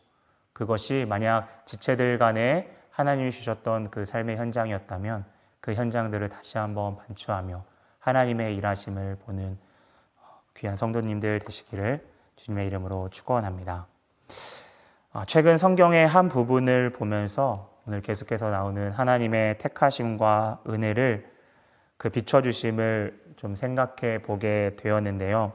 그것이 0.53 1.05
만약 1.09 1.67
지체들 1.67 2.19
간에 2.19 2.73
하나님이 2.97 3.31
주셨던 3.31 3.91
그 3.91 4.07
삶의 4.07 4.39
현장이었다면 4.39 5.27
그 5.61 5.75
현장들을 5.75 6.31
다시 6.31 6.57
한번 6.57 6.97
반추하며 6.97 7.63
하나님의 7.99 8.57
일하심을 8.57 9.19
보는 9.27 9.59
귀한 10.57 10.77
성도님들 10.77 11.41
되시기를 11.41 12.03
주님의 12.37 12.67
이름으로 12.69 13.11
축원합니다. 13.11 13.87
아, 15.13 15.25
최근 15.27 15.59
성경의 15.59 16.09
한 16.09 16.31
부분을 16.31 16.89
보면서 16.95 17.71
오늘 17.87 18.01
계속해서 18.01 18.49
나오는 18.49 18.91
하나님의 18.91 19.59
택하심과 19.59 20.63
은혜를 20.67 21.31
그 21.99 22.09
비춰주심을 22.09 23.35
좀 23.37 23.57
생각해 23.57 24.23
보게 24.23 24.75
되었는데요. 24.79 25.53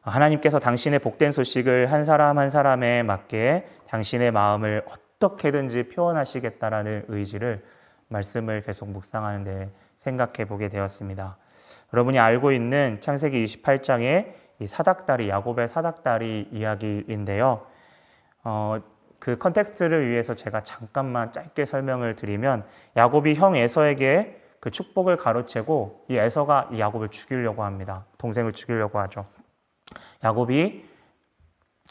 하나님께서 0.00 0.60
당신의 0.60 1.00
복된 1.00 1.30
소식을 1.32 1.92
한 1.92 2.06
사람 2.06 2.38
한 2.38 2.48
사람에 2.48 3.02
맞게 3.02 3.68
당신의 3.88 4.30
마음을 4.30 4.82
어떻게든지 5.20 5.88
표현하시겠다라는 5.88 7.04
의지를 7.08 7.62
말씀을 8.08 8.62
계속 8.62 8.88
묵상하는 8.88 9.44
데 9.44 9.70
생각해 9.96 10.46
보게 10.48 10.68
되었습니다. 10.68 11.36
여러분이 11.92 12.18
알고 12.18 12.52
있는 12.52 12.96
창세기 13.00 13.44
28장의 13.44 14.32
이 14.60 14.66
사닥다리 14.66 15.28
야곱의 15.28 15.68
사닥다리 15.68 16.48
이야기인데요. 16.50 17.66
어, 18.44 18.80
그 19.18 19.36
context를 19.36 20.08
위해서 20.08 20.34
제가 20.34 20.62
잠깐만 20.62 21.30
짧게 21.30 21.66
설명을 21.66 22.16
드리면 22.16 22.64
야곱이 22.96 23.34
형 23.34 23.56
에서에게 23.56 24.40
그 24.58 24.70
축복을 24.70 25.18
가로채고 25.18 26.06
이 26.08 26.16
에서가 26.16 26.70
이 26.72 26.80
야곱을 26.80 27.10
죽이려고 27.10 27.64
합니다. 27.64 28.06
동생을 28.18 28.52
죽이려고 28.52 28.98
하죠. 29.00 29.26
야곱이 30.24 30.88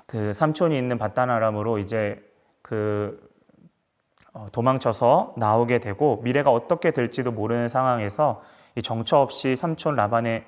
그 0.08 0.34
삼촌이 0.34 0.76
있는 0.76 0.98
밧단아람으로 0.98 1.78
이제 1.78 2.29
그 2.70 3.20
어, 4.32 4.46
도망쳐서 4.52 5.34
나오게 5.38 5.80
되고 5.80 6.22
미래가 6.24 6.52
어떻게 6.52 6.92
될지도 6.92 7.32
모르는 7.32 7.68
상황에서 7.68 8.44
이 8.76 8.84
정처 8.84 9.18
없이 9.18 9.56
삼촌 9.56 9.96
라반의 9.96 10.46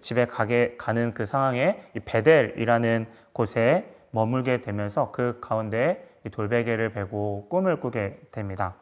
집에 0.00 0.26
가게 0.26 0.74
가는 0.76 1.14
그 1.14 1.24
상황에 1.24 1.80
이 1.94 2.00
베델이라는 2.00 3.06
곳에 3.32 3.94
머물게 4.10 4.60
되면서 4.60 5.12
그 5.12 5.38
가운데 5.40 6.04
이 6.26 6.30
돌베개를 6.30 6.92
베고 6.94 7.46
꿈을 7.48 7.78
꾸게 7.78 8.18
됩니다. 8.32 8.74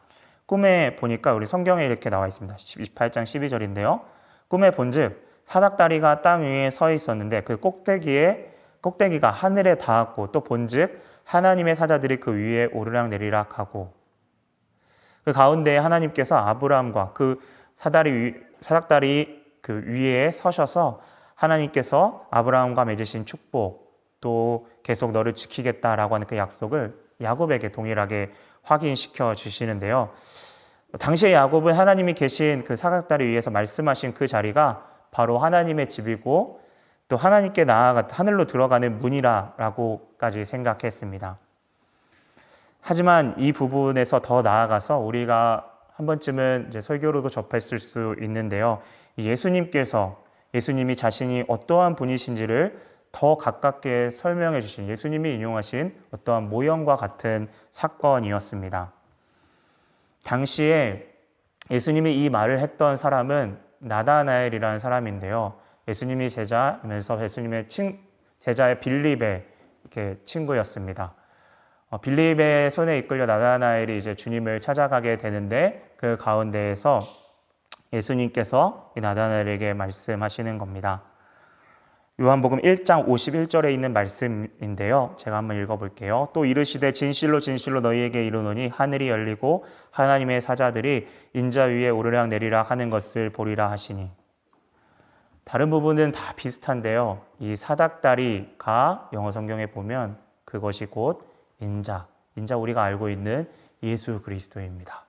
꿈에 0.47 0.95
보니까 0.95 1.33
우리 1.33 1.45
성경에 1.45 1.85
이렇게 1.85 2.09
나와 2.09 2.27
있습니다. 2.27 2.55
28장 2.55 3.23
12절인데요. 3.23 4.01
꿈에 4.47 4.71
본즉 4.71 5.23
사닥다리가 5.45 6.23
땅 6.23 6.41
위에 6.41 6.71
서 6.71 6.91
있었는데 6.91 7.41
그 7.41 7.57
꼭대기에 7.57 8.51
꼭대기가 8.81 9.29
하늘에 9.29 9.75
닿았고 9.75 10.31
또 10.31 10.41
본즉 10.41 11.10
하나님의 11.25 11.75
사자들이 11.75 12.17
그 12.17 12.33
위에 12.33 12.65
오르락 12.71 13.09
내리락 13.09 13.59
하고 13.59 13.93
그 15.23 15.33
가운데 15.33 15.77
하나님께서 15.77 16.35
아브라함과 16.35 17.13
그 17.13 17.39
사다리 17.75 18.11
위, 18.11 18.35
사닥다리 18.61 19.41
그 19.61 19.83
위에 19.85 20.31
서셔서 20.31 21.01
하나님께서 21.35 22.27
아브라함과 22.31 22.85
맺으신 22.85 23.25
축복 23.25 23.91
또 24.19 24.67
계속 24.83 25.11
너를 25.11 25.33
지키겠다라고 25.33 26.15
하는 26.15 26.27
그 26.27 26.37
약속을 26.37 26.95
야곱에게 27.21 27.71
동일하게 27.71 28.31
확인시켜 28.63 29.35
주시는데요. 29.35 30.11
당시에 30.99 31.33
야곱은 31.33 31.73
하나님이 31.73 32.13
계신 32.13 32.63
그 32.63 32.75
사각다리 32.75 33.25
위에서 33.25 33.49
말씀하신 33.49 34.13
그 34.13 34.27
자리가 34.27 34.85
바로 35.11 35.39
하나님의 35.39 35.89
집이고 35.89 36.60
또 37.11 37.17
하나님께 37.17 37.65
나아가 37.65 38.07
하늘로 38.09 38.45
들어가는 38.45 38.97
문이라고까지 38.97 40.45
생각했습니다. 40.45 41.37
하지만 42.79 43.35
이 43.37 43.51
부분에서 43.51 44.21
더 44.21 44.41
나아가서 44.41 44.97
우리가 44.97 45.69
한 45.91 46.05
번쯤은 46.05 46.67
이제 46.69 46.79
설교로도 46.79 47.27
접했을 47.27 47.79
수 47.79 48.15
있는데요. 48.21 48.81
예수님께서 49.17 50.23
예수님이 50.53 50.95
자신이 50.95 51.43
어떠한 51.49 51.97
분이신지를 51.97 52.79
더 53.11 53.35
가깝게 53.35 54.09
설명해 54.09 54.61
주신 54.61 54.87
예수님이 54.87 55.33
인용하신 55.33 55.93
어떠한 56.13 56.47
모형과 56.47 56.95
같은 56.95 57.49
사건이었습니다. 57.71 58.93
당시에 60.23 61.13
예수님이 61.69 62.23
이 62.23 62.29
말을 62.29 62.59
했던 62.59 62.95
사람은 62.95 63.59
나다나엘이라는 63.79 64.79
사람인데요. 64.79 65.59
예수님이 65.91 66.29
제자면서 66.29 67.21
예수님의 67.23 67.67
친, 67.67 67.99
제자의 68.39 68.79
빌립의 68.79 69.45
이렇게 69.83 70.17
친구였습니다. 70.23 71.13
어, 71.89 71.99
빌립의 71.99 72.71
손에 72.71 72.97
이끌려 72.97 73.25
나다나엘이 73.25 73.97
이제 73.97 74.15
주님을 74.15 74.61
찾아가게 74.61 75.17
되는데 75.17 75.93
그 75.97 76.17
가운데에서 76.17 76.99
예수님께서 77.91 78.93
나다나엘에게 78.95 79.73
말씀하시는 79.73 80.57
겁니다. 80.57 81.03
요한복음 82.21 82.59
1장 82.61 83.07
51절에 83.07 83.73
있는 83.73 83.91
말씀인데요. 83.93 85.13
제가 85.17 85.37
한번 85.37 85.61
읽어볼게요. 85.61 86.27
또 86.33 86.45
이르시되 86.45 86.93
진실로 86.93 87.39
진실로 87.39 87.81
너희에게 87.81 88.25
이르노니 88.25 88.69
하늘이 88.69 89.09
열리고 89.09 89.65
하나님의 89.91 90.39
사자들이 90.39 91.07
인자 91.33 91.63
위에 91.63 91.89
오르락 91.89 92.29
내리락 92.29 92.71
하는 92.71 92.89
것을 92.89 93.31
보리라 93.31 93.69
하시니 93.71 94.20
다른 95.43 95.69
부분은 95.69 96.11
다 96.11 96.33
비슷한데요. 96.35 97.21
이 97.39 97.55
사닥다리가 97.55 99.09
영어 99.13 99.31
성경에 99.31 99.67
보면 99.67 100.17
그것이 100.45 100.85
곧 100.85 101.27
인자, 101.59 102.07
인자 102.35 102.57
우리가 102.57 102.83
알고 102.83 103.09
있는 103.09 103.49
예수 103.83 104.21
그리스도입니다. 104.21 105.05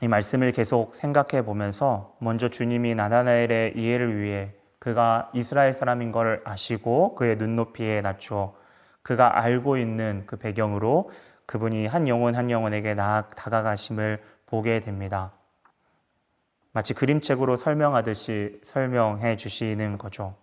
이 0.00 0.08
말씀을 0.08 0.52
계속 0.52 0.94
생각해 0.94 1.44
보면서 1.44 2.16
먼저 2.20 2.48
주님이 2.48 2.94
나다나엘의 2.94 3.76
이해를 3.76 4.20
위해 4.20 4.54
그가 4.78 5.30
이스라엘 5.34 5.72
사람인 5.72 6.12
걸 6.12 6.40
아시고 6.44 7.16
그의 7.16 7.36
눈높이에 7.36 8.00
낮추어 8.00 8.54
그가 9.02 9.42
알고 9.42 9.76
있는 9.76 10.22
그 10.26 10.36
배경으로 10.36 11.10
그분이 11.46 11.86
한 11.86 12.06
영혼 12.06 12.36
한 12.36 12.50
영혼에게 12.50 12.94
다가가심을 12.94 14.22
보게 14.46 14.80
됩니다. 14.80 15.32
마치 16.72 16.94
그림책으로 16.94 17.56
설명하듯이 17.56 18.60
설명해 18.62 19.36
주시는 19.36 19.98
거죠. 19.98 20.34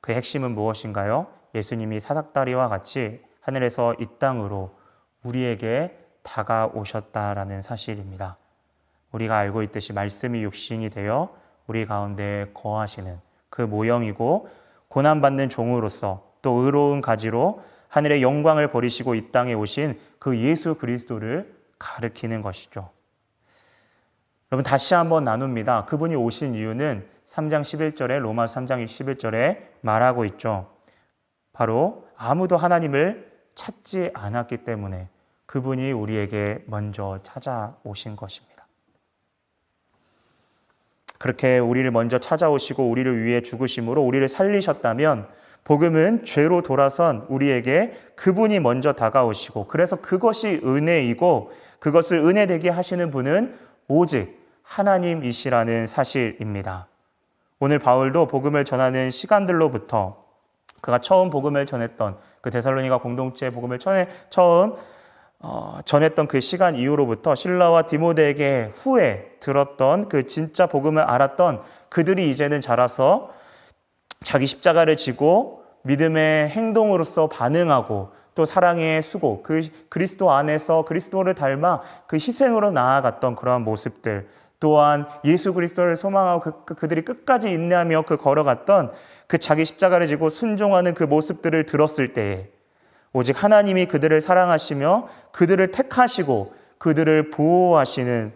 그 0.00 0.12
핵심은 0.12 0.52
무엇인가요? 0.52 1.26
예수님이 1.54 2.00
사닥다리와 2.00 2.68
같이 2.68 3.22
하늘에서 3.40 3.94
이 3.94 4.06
땅으로 4.18 4.76
우리에게 5.22 5.98
다가오셨다라는 6.22 7.62
사실입니다. 7.62 8.36
우리가 9.12 9.36
알고 9.36 9.62
있듯이 9.62 9.92
말씀이 9.92 10.42
육신이 10.42 10.90
되어 10.90 11.34
우리 11.66 11.86
가운데 11.86 12.50
거하시는 12.54 13.20
그 13.48 13.62
모형이고 13.62 14.48
고난받는 14.88 15.48
종으로서 15.48 16.32
또 16.42 16.52
의로운 16.60 17.00
가지로 17.00 17.62
하늘의 17.88 18.22
영광을 18.22 18.70
버리시고 18.70 19.14
이 19.14 19.30
땅에 19.30 19.54
오신 19.54 19.98
그 20.18 20.36
예수 20.38 20.74
그리스도를 20.74 21.54
가르키는 21.78 22.42
것이죠. 22.42 22.90
여러분 24.54 24.62
다시 24.62 24.94
한번 24.94 25.24
나눕니다. 25.24 25.84
그분이 25.86 26.14
오신 26.14 26.54
이유는 26.54 27.04
3장 27.26 27.62
11절에 27.62 28.20
로마 28.20 28.44
3장 28.44 28.84
11절에 28.84 29.58
말하고 29.80 30.24
있죠. 30.26 30.70
바로 31.52 32.06
아무도 32.16 32.56
하나님을 32.56 33.32
찾지 33.56 34.12
않았기 34.14 34.58
때문에 34.58 35.08
그분이 35.46 35.90
우리에게 35.90 36.62
먼저 36.68 37.18
찾아오신 37.24 38.14
것입니다. 38.14 38.68
그렇게 41.18 41.58
우리를 41.58 41.90
먼저 41.90 42.20
찾아오시고 42.20 42.88
우리를 42.88 43.24
위해 43.24 43.40
죽으심으로 43.40 44.02
우리를 44.02 44.28
살리셨다면 44.28 45.26
복음은 45.64 46.24
죄로 46.24 46.62
돌아선 46.62 47.26
우리에게 47.28 47.92
그분이 48.14 48.60
먼저 48.60 48.92
다가오시고 48.92 49.66
그래서 49.66 49.96
그것이 49.96 50.60
은혜이고 50.64 51.50
그것을 51.80 52.18
은혜되게 52.18 52.70
하시는 52.70 53.10
분은 53.10 53.58
오직 53.88 54.43
하나님이시라는 54.64 55.86
사실입니다. 55.86 56.88
오늘 57.60 57.78
바울도 57.78 58.26
복음을 58.26 58.64
전하는 58.64 59.10
시간들로부터 59.10 60.24
그가 60.80 60.98
처음 60.98 61.30
복음을 61.30 61.64
전했던 61.64 62.18
그 62.40 62.50
데살로니가 62.50 62.98
공동체 62.98 63.50
복음을 63.50 63.78
전해 63.78 64.08
처음 64.28 64.74
어, 65.38 65.78
전했던 65.84 66.26
그 66.26 66.40
시간 66.40 66.74
이후로부터 66.74 67.34
신라와 67.34 67.82
디모데에게 67.82 68.70
후에 68.72 69.36
들었던 69.40 70.08
그 70.08 70.26
진짜 70.26 70.66
복음을 70.66 71.02
알았던 71.02 71.62
그들이 71.90 72.30
이제는 72.30 72.60
자라서 72.60 73.30
자기 74.22 74.46
십자가를 74.46 74.96
지고 74.96 75.64
믿음의 75.82 76.48
행동으로서 76.48 77.28
반응하고 77.28 78.12
또 78.34 78.44
사랑의 78.44 79.00
수고, 79.02 79.42
그 79.42 79.62
그리스도 79.88 80.32
안에서 80.32 80.84
그리스도를 80.84 81.34
닮아 81.34 81.82
그 82.06 82.16
희생으로 82.16 82.72
나아갔던 82.72 83.36
그러한 83.36 83.62
모습들, 83.62 84.28
또한 84.64 85.06
예수 85.26 85.52
그리스도를 85.52 85.94
소망하고 85.94 86.40
그, 86.40 86.64
그 86.64 86.74
그들이 86.74 87.02
끝까지 87.02 87.50
인내하며 87.50 88.04
그 88.06 88.16
걸어갔던 88.16 88.92
그 89.26 89.36
자기 89.36 89.62
십자가를 89.62 90.06
지고 90.06 90.30
순종하는 90.30 90.94
그 90.94 91.04
모습들을 91.04 91.66
들었을 91.66 92.14
때에 92.14 92.48
오직 93.12 93.44
하나님이 93.44 93.84
그들을 93.84 94.18
사랑하시며 94.22 95.08
그들을 95.32 95.70
택하시고 95.70 96.54
그들을 96.78 97.28
보호하시는 97.28 98.32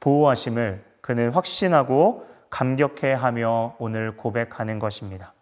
보호하심을 0.00 0.84
그는 1.00 1.30
확신하고 1.30 2.26
감격해 2.50 3.14
하며 3.14 3.74
오늘 3.78 4.18
고백하는 4.18 4.78
것입니다. 4.78 5.32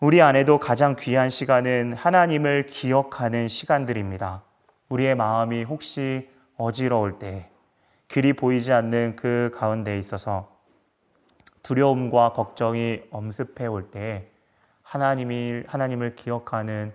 우리 0.00 0.20
안에도 0.20 0.58
가장 0.58 0.96
귀한 0.98 1.30
시간은 1.30 1.92
하나님을 1.92 2.66
기억하는 2.66 3.46
시간들입니다. 3.46 4.42
우리의 4.88 5.14
마음이 5.14 5.62
혹시 5.62 6.28
어지러울 6.56 7.20
때, 7.20 7.50
길이 8.08 8.32
보이지 8.32 8.72
않는 8.72 9.16
그 9.16 9.50
가운데 9.54 9.98
있어서 9.98 10.56
두려움과 11.62 12.32
걱정이 12.32 13.02
엄습해 13.10 13.66
올 13.66 13.90
때, 13.90 14.30
하나님이, 14.82 15.64
하나님을 15.66 16.14
기억하는 16.14 16.92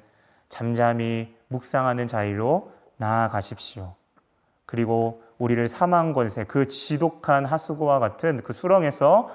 잠잠히 0.48 1.36
묵상하는 1.50 2.08
자리로 2.08 2.72
나아가십시오. 2.96 3.96
그리고 4.66 5.24
우리를 5.38 5.68
사망 5.68 6.14
권세, 6.14 6.46
그 6.46 6.68
지독한 6.68 7.46
하수구와 7.46 8.00
같은 8.00 8.42
그 8.44 8.54
수렁에서 8.54 9.30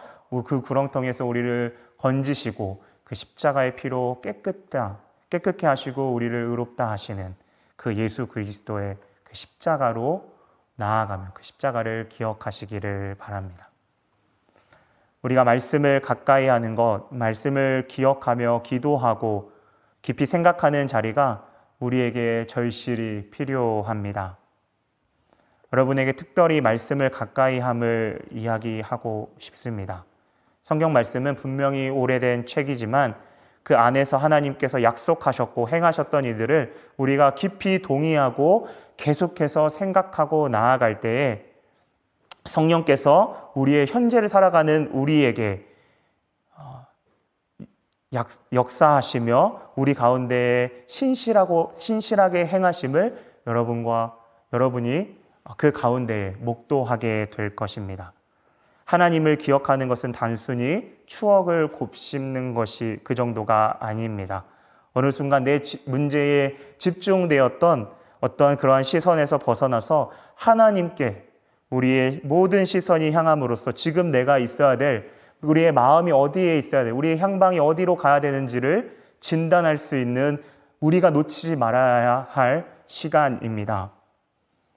그 0.46 0.62
구렁텅이에서 0.62 1.26
우리를 1.26 1.76
건지시고 1.98 2.82
그 3.04 3.14
십자가의 3.14 3.76
피로 3.76 4.20
깨끗다, 4.22 4.98
깨끗게 5.28 5.66
하시고 5.66 6.12
우리를 6.12 6.34
의롭다 6.34 6.90
하시는 6.90 7.34
그 7.76 7.96
예수 7.96 8.26
그리스도의 8.26 8.96
그 9.24 9.34
십자가로 9.34 10.35
나아가면 10.76 11.30
그 11.34 11.42
십자가를 11.42 12.08
기억하시기를 12.08 13.16
바랍니다. 13.18 13.68
우리가 15.22 15.44
말씀을 15.44 16.00
가까이 16.00 16.46
하는 16.46 16.74
것, 16.74 17.08
말씀을 17.10 17.86
기억하며 17.88 18.62
기도하고 18.62 19.52
깊이 20.02 20.24
생각하는 20.24 20.86
자리가 20.86 21.44
우리에게 21.80 22.46
절실히 22.48 23.28
필요합니다. 23.30 24.36
여러분에게 25.72 26.12
특별히 26.12 26.60
말씀을 26.60 27.10
가까이 27.10 27.58
함을 27.58 28.20
이야기하고 28.30 29.34
싶습니다. 29.38 30.04
성경 30.62 30.92
말씀은 30.92 31.34
분명히 31.34 31.88
오래된 31.88 32.46
책이지만 32.46 33.14
그 33.62 33.76
안에서 33.76 34.16
하나님께서 34.16 34.84
약속하셨고 34.84 35.68
행하셨던 35.68 36.24
이들을 36.24 36.74
우리가 36.96 37.34
깊이 37.34 37.82
동의하고 37.82 38.68
계속해서 38.96 39.68
생각하고 39.68 40.48
나아갈 40.48 41.00
때에 41.00 41.44
성령께서 42.44 43.52
우리의 43.54 43.86
현재를 43.86 44.28
살아가는 44.28 44.88
우리에게 44.92 45.66
어, 46.56 46.86
역사하시며 48.52 49.72
우리 49.76 49.94
가운데 49.94 50.84
신실하고 50.86 51.72
신실하게 51.74 52.46
행하심을 52.46 53.36
여러분과 53.46 54.16
여러분이 54.52 55.16
그 55.56 55.72
가운데에 55.72 56.34
목도하게 56.38 57.30
될 57.30 57.54
것입니다. 57.54 58.12
하나님을 58.84 59.36
기억하는 59.36 59.88
것은 59.88 60.12
단순히 60.12 60.96
추억을 61.06 61.72
곱씹는 61.72 62.54
것이 62.54 63.00
그 63.02 63.14
정도가 63.14 63.78
아닙니다. 63.80 64.44
어느 64.92 65.10
순간 65.10 65.44
내 65.44 65.60
문제에 65.86 66.56
집중되었던 66.78 67.90
어떠한 68.26 68.56
그러한 68.56 68.82
시선에서 68.82 69.38
벗어나서 69.38 70.10
하나님께 70.34 71.24
우리의 71.70 72.20
모든 72.24 72.64
시선이 72.64 73.12
향함으로써 73.12 73.72
지금 73.72 74.10
내가 74.10 74.38
있어야 74.38 74.76
될 74.76 75.10
우리의 75.42 75.72
마음이 75.72 76.12
어디에 76.12 76.58
있어야 76.58 76.84
돼, 76.84 76.90
우리의 76.90 77.18
향방이 77.18 77.58
어디로 77.58 77.96
가야 77.96 78.20
되는지를 78.20 78.96
진단할 79.20 79.76
수 79.78 79.96
있는 79.96 80.42
우리가 80.80 81.10
놓치지 81.10 81.56
말아야 81.56 82.26
할 82.30 82.66
시간입니다. 82.86 83.92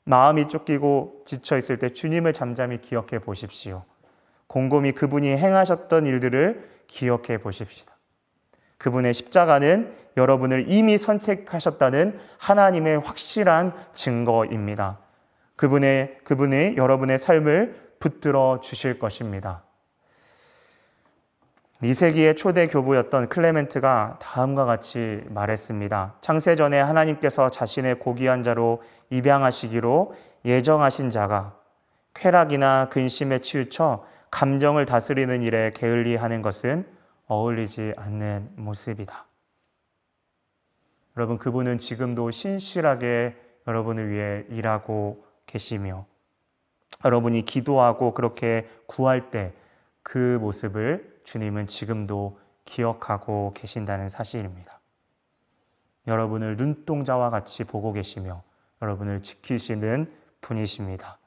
마음이 0.04 0.48
쫓기고 0.48 1.24
지쳐 1.26 1.58
있을 1.58 1.78
때 1.78 1.90
주님을 1.90 2.34
잠잠히 2.34 2.82
기억해 2.82 3.20
보십시오. 3.20 3.84
곰곰이 4.48 4.94
그분이 4.94 5.30
행하셨던 5.38 6.08
일들을 6.08 6.68
기억해 6.88 7.38
보십시다. 7.40 7.89
그분의 8.80 9.14
십자가는 9.14 9.94
여러분을 10.18 10.66
이미 10.72 10.98
선택하셨다는 10.98 12.20
하나님의 12.40 13.00
확실한 13.00 13.74
증거입니다. 13.94 14.98
그분의, 15.56 16.20
그분이 16.24 16.76
여러분의 16.78 17.20
삶을 17.20 17.94
붙들어 18.00 18.62
주실 18.62 18.98
것입니다. 18.98 19.64
2세기의 21.84 22.36
초대 22.36 22.68
교부였던 22.68 23.30
클레멘트가 23.30 24.20
다음과 24.22 24.66
같이 24.66 25.22
말했습니다. 25.30 26.16
창세전에 26.22 26.80
하나님께서 26.80 27.50
자신의 27.50 28.00
고귀한 28.00 28.44
자로 28.44 28.82
입양하시기로 29.10 30.14
예정하신 30.44 31.10
자가 31.10 31.56
쾌락이나 32.14 32.90
근심에 32.90 33.40
치우쳐 33.40 34.06
감정을 34.32 34.86
다스리는 34.86 35.42
일에 35.42 35.72
게을리하는 35.74 36.42
것은 36.42 36.86
어울리지 37.30 37.94
않는 37.96 38.52
모습이다. 38.58 39.26
여러분 41.16 41.38
그분은 41.38 41.78
지금도 41.78 42.32
신실하게 42.32 43.38
여러분을 43.66 44.10
위해 44.10 44.46
일하고 44.50 45.26
계시며 45.46 46.06
여러분이 47.06 47.46
기도하고 47.46 48.14
그렇게 48.14 48.70
구할 48.86 49.30
때 49.30 49.54
그 50.10 50.40
모습을 50.42 51.22
주님은 51.24 51.68
지금도 51.68 52.40
기억하고 52.66 53.54
계신다는 53.54 54.10
사실입니다. 54.10 54.80
여러분을 56.08 56.58
눈동자와 56.58 57.30
같이 57.30 57.64
보고 57.64 57.94
계시며 57.94 58.42
여러분을 58.82 59.22
지키시는 59.22 60.12
분이십니다. 60.42 61.20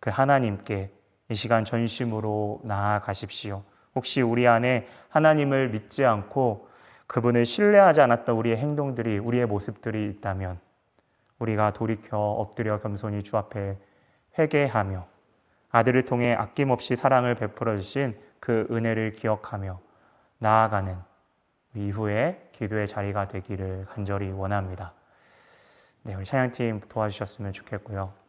그 0.00 0.10
하나님께 0.10 0.92
이 1.30 1.34
시간 1.34 1.64
전심으로 1.64 2.60
나아가십시오. 2.64 3.62
혹시 3.94 4.22
우리 4.22 4.46
안에 4.46 4.88
하나님을 5.08 5.70
믿지 5.70 6.04
않고 6.04 6.68
그분을 7.06 7.44
신뢰하지 7.44 8.00
않았던 8.02 8.36
우리의 8.36 8.56
행동들이, 8.56 9.18
우리의 9.18 9.46
모습들이 9.46 10.08
있다면 10.10 10.60
우리가 11.40 11.72
돌이켜 11.72 12.18
엎드려 12.18 12.80
겸손히 12.80 13.22
주 13.22 13.36
앞에 13.36 13.76
회개하며 14.38 15.06
아들을 15.70 16.04
통해 16.04 16.34
아낌없이 16.34 16.96
사랑을 16.96 17.34
베풀어 17.34 17.76
주신 17.76 18.16
그 18.38 18.66
은혜를 18.70 19.12
기억하며 19.12 19.80
나아가는 20.38 20.96
이후에 21.74 22.50
기도의 22.52 22.88
자리가 22.88 23.28
되기를 23.28 23.86
간절히 23.90 24.30
원합니다. 24.30 24.92
네, 26.02 26.14
우리 26.14 26.24
찬양팀 26.24 26.82
도와주셨으면 26.88 27.52
좋겠고요. 27.52 28.19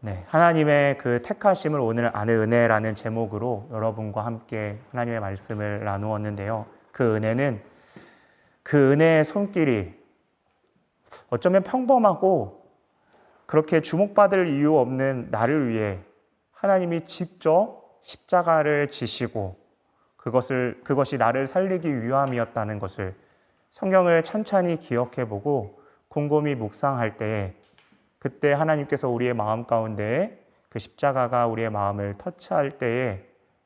네, 0.00 0.22
하나님의 0.28 0.96
그 0.98 1.22
택하심을 1.22 1.80
오늘 1.80 2.16
아는 2.16 2.34
은혜라는 2.34 2.94
제목으로 2.94 3.68
여러분과 3.72 4.24
함께 4.24 4.78
하나님의 4.92 5.18
말씀을 5.18 5.82
나누었는데요. 5.82 6.66
그 6.92 7.16
은혜는 7.16 7.60
그 8.62 8.92
은혜의 8.92 9.24
손길이 9.24 9.92
어쩌면 11.30 11.64
평범하고 11.64 12.64
그렇게 13.46 13.80
주목받을 13.80 14.46
이유 14.46 14.76
없는 14.76 15.28
나를 15.32 15.68
위해 15.68 15.98
하나님이 16.52 17.04
직접 17.04 17.98
십자가를 18.00 18.86
지시고 18.90 19.56
그것을 20.16 20.80
그것이 20.84 21.18
나를 21.18 21.48
살리기 21.48 22.04
위함이었다는 22.04 22.78
것을 22.78 23.16
성경을 23.70 24.22
찬찬히 24.22 24.78
기억해 24.78 25.26
보고 25.26 25.80
곰곰이 26.06 26.54
묵상할 26.54 27.16
때에 27.16 27.54
그때 28.18 28.52
하나님께서 28.52 29.08
우리의 29.08 29.34
마음 29.34 29.64
가운데 29.64 30.44
그 30.68 30.78
십자가가 30.78 31.46
우리의 31.46 31.70
마음을 31.70 32.16
터치할 32.18 32.78
때에 32.78 33.24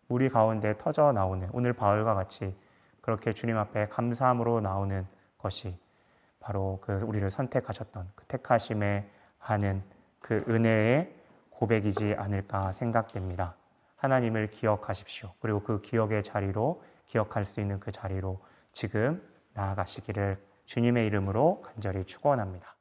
우리 0.09 0.29
가운데 0.29 0.77
터져 0.77 1.13
나오는 1.13 1.49
오늘 1.53 1.73
바울과 1.73 2.15
같이 2.15 2.55
그렇게 3.01 3.33
주님 3.33 3.57
앞에 3.57 3.89
감사함으로 3.89 4.61
나오는 4.61 5.07
것이 5.39 5.77
바로 6.39 6.81
그 6.83 6.99
우리를 7.03 7.29
선택하셨던 7.31 8.11
그 8.15 8.25
택하심에 8.27 9.09
하는 9.39 9.83
그 10.21 10.45
은혜의 10.49 11.13
고백이지 11.51 12.15
않을까 12.17 12.73
생각됩니다. 12.73 13.55
하나님을 13.97 14.49
기억하십시오. 14.51 15.33
그리고 15.41 15.63
그 15.63 15.81
기억의 15.81 16.23
자리로 16.23 16.83
기억할 17.07 17.45
수 17.45 17.61
있는 17.61 17.79
그 17.79 17.91
자리로 17.91 18.41
지금 18.73 19.23
나아가시기를 19.55 20.39
주님의 20.65 21.07
이름으로 21.07 21.63
간절히 21.63 22.05
축원합니다. 22.05 22.75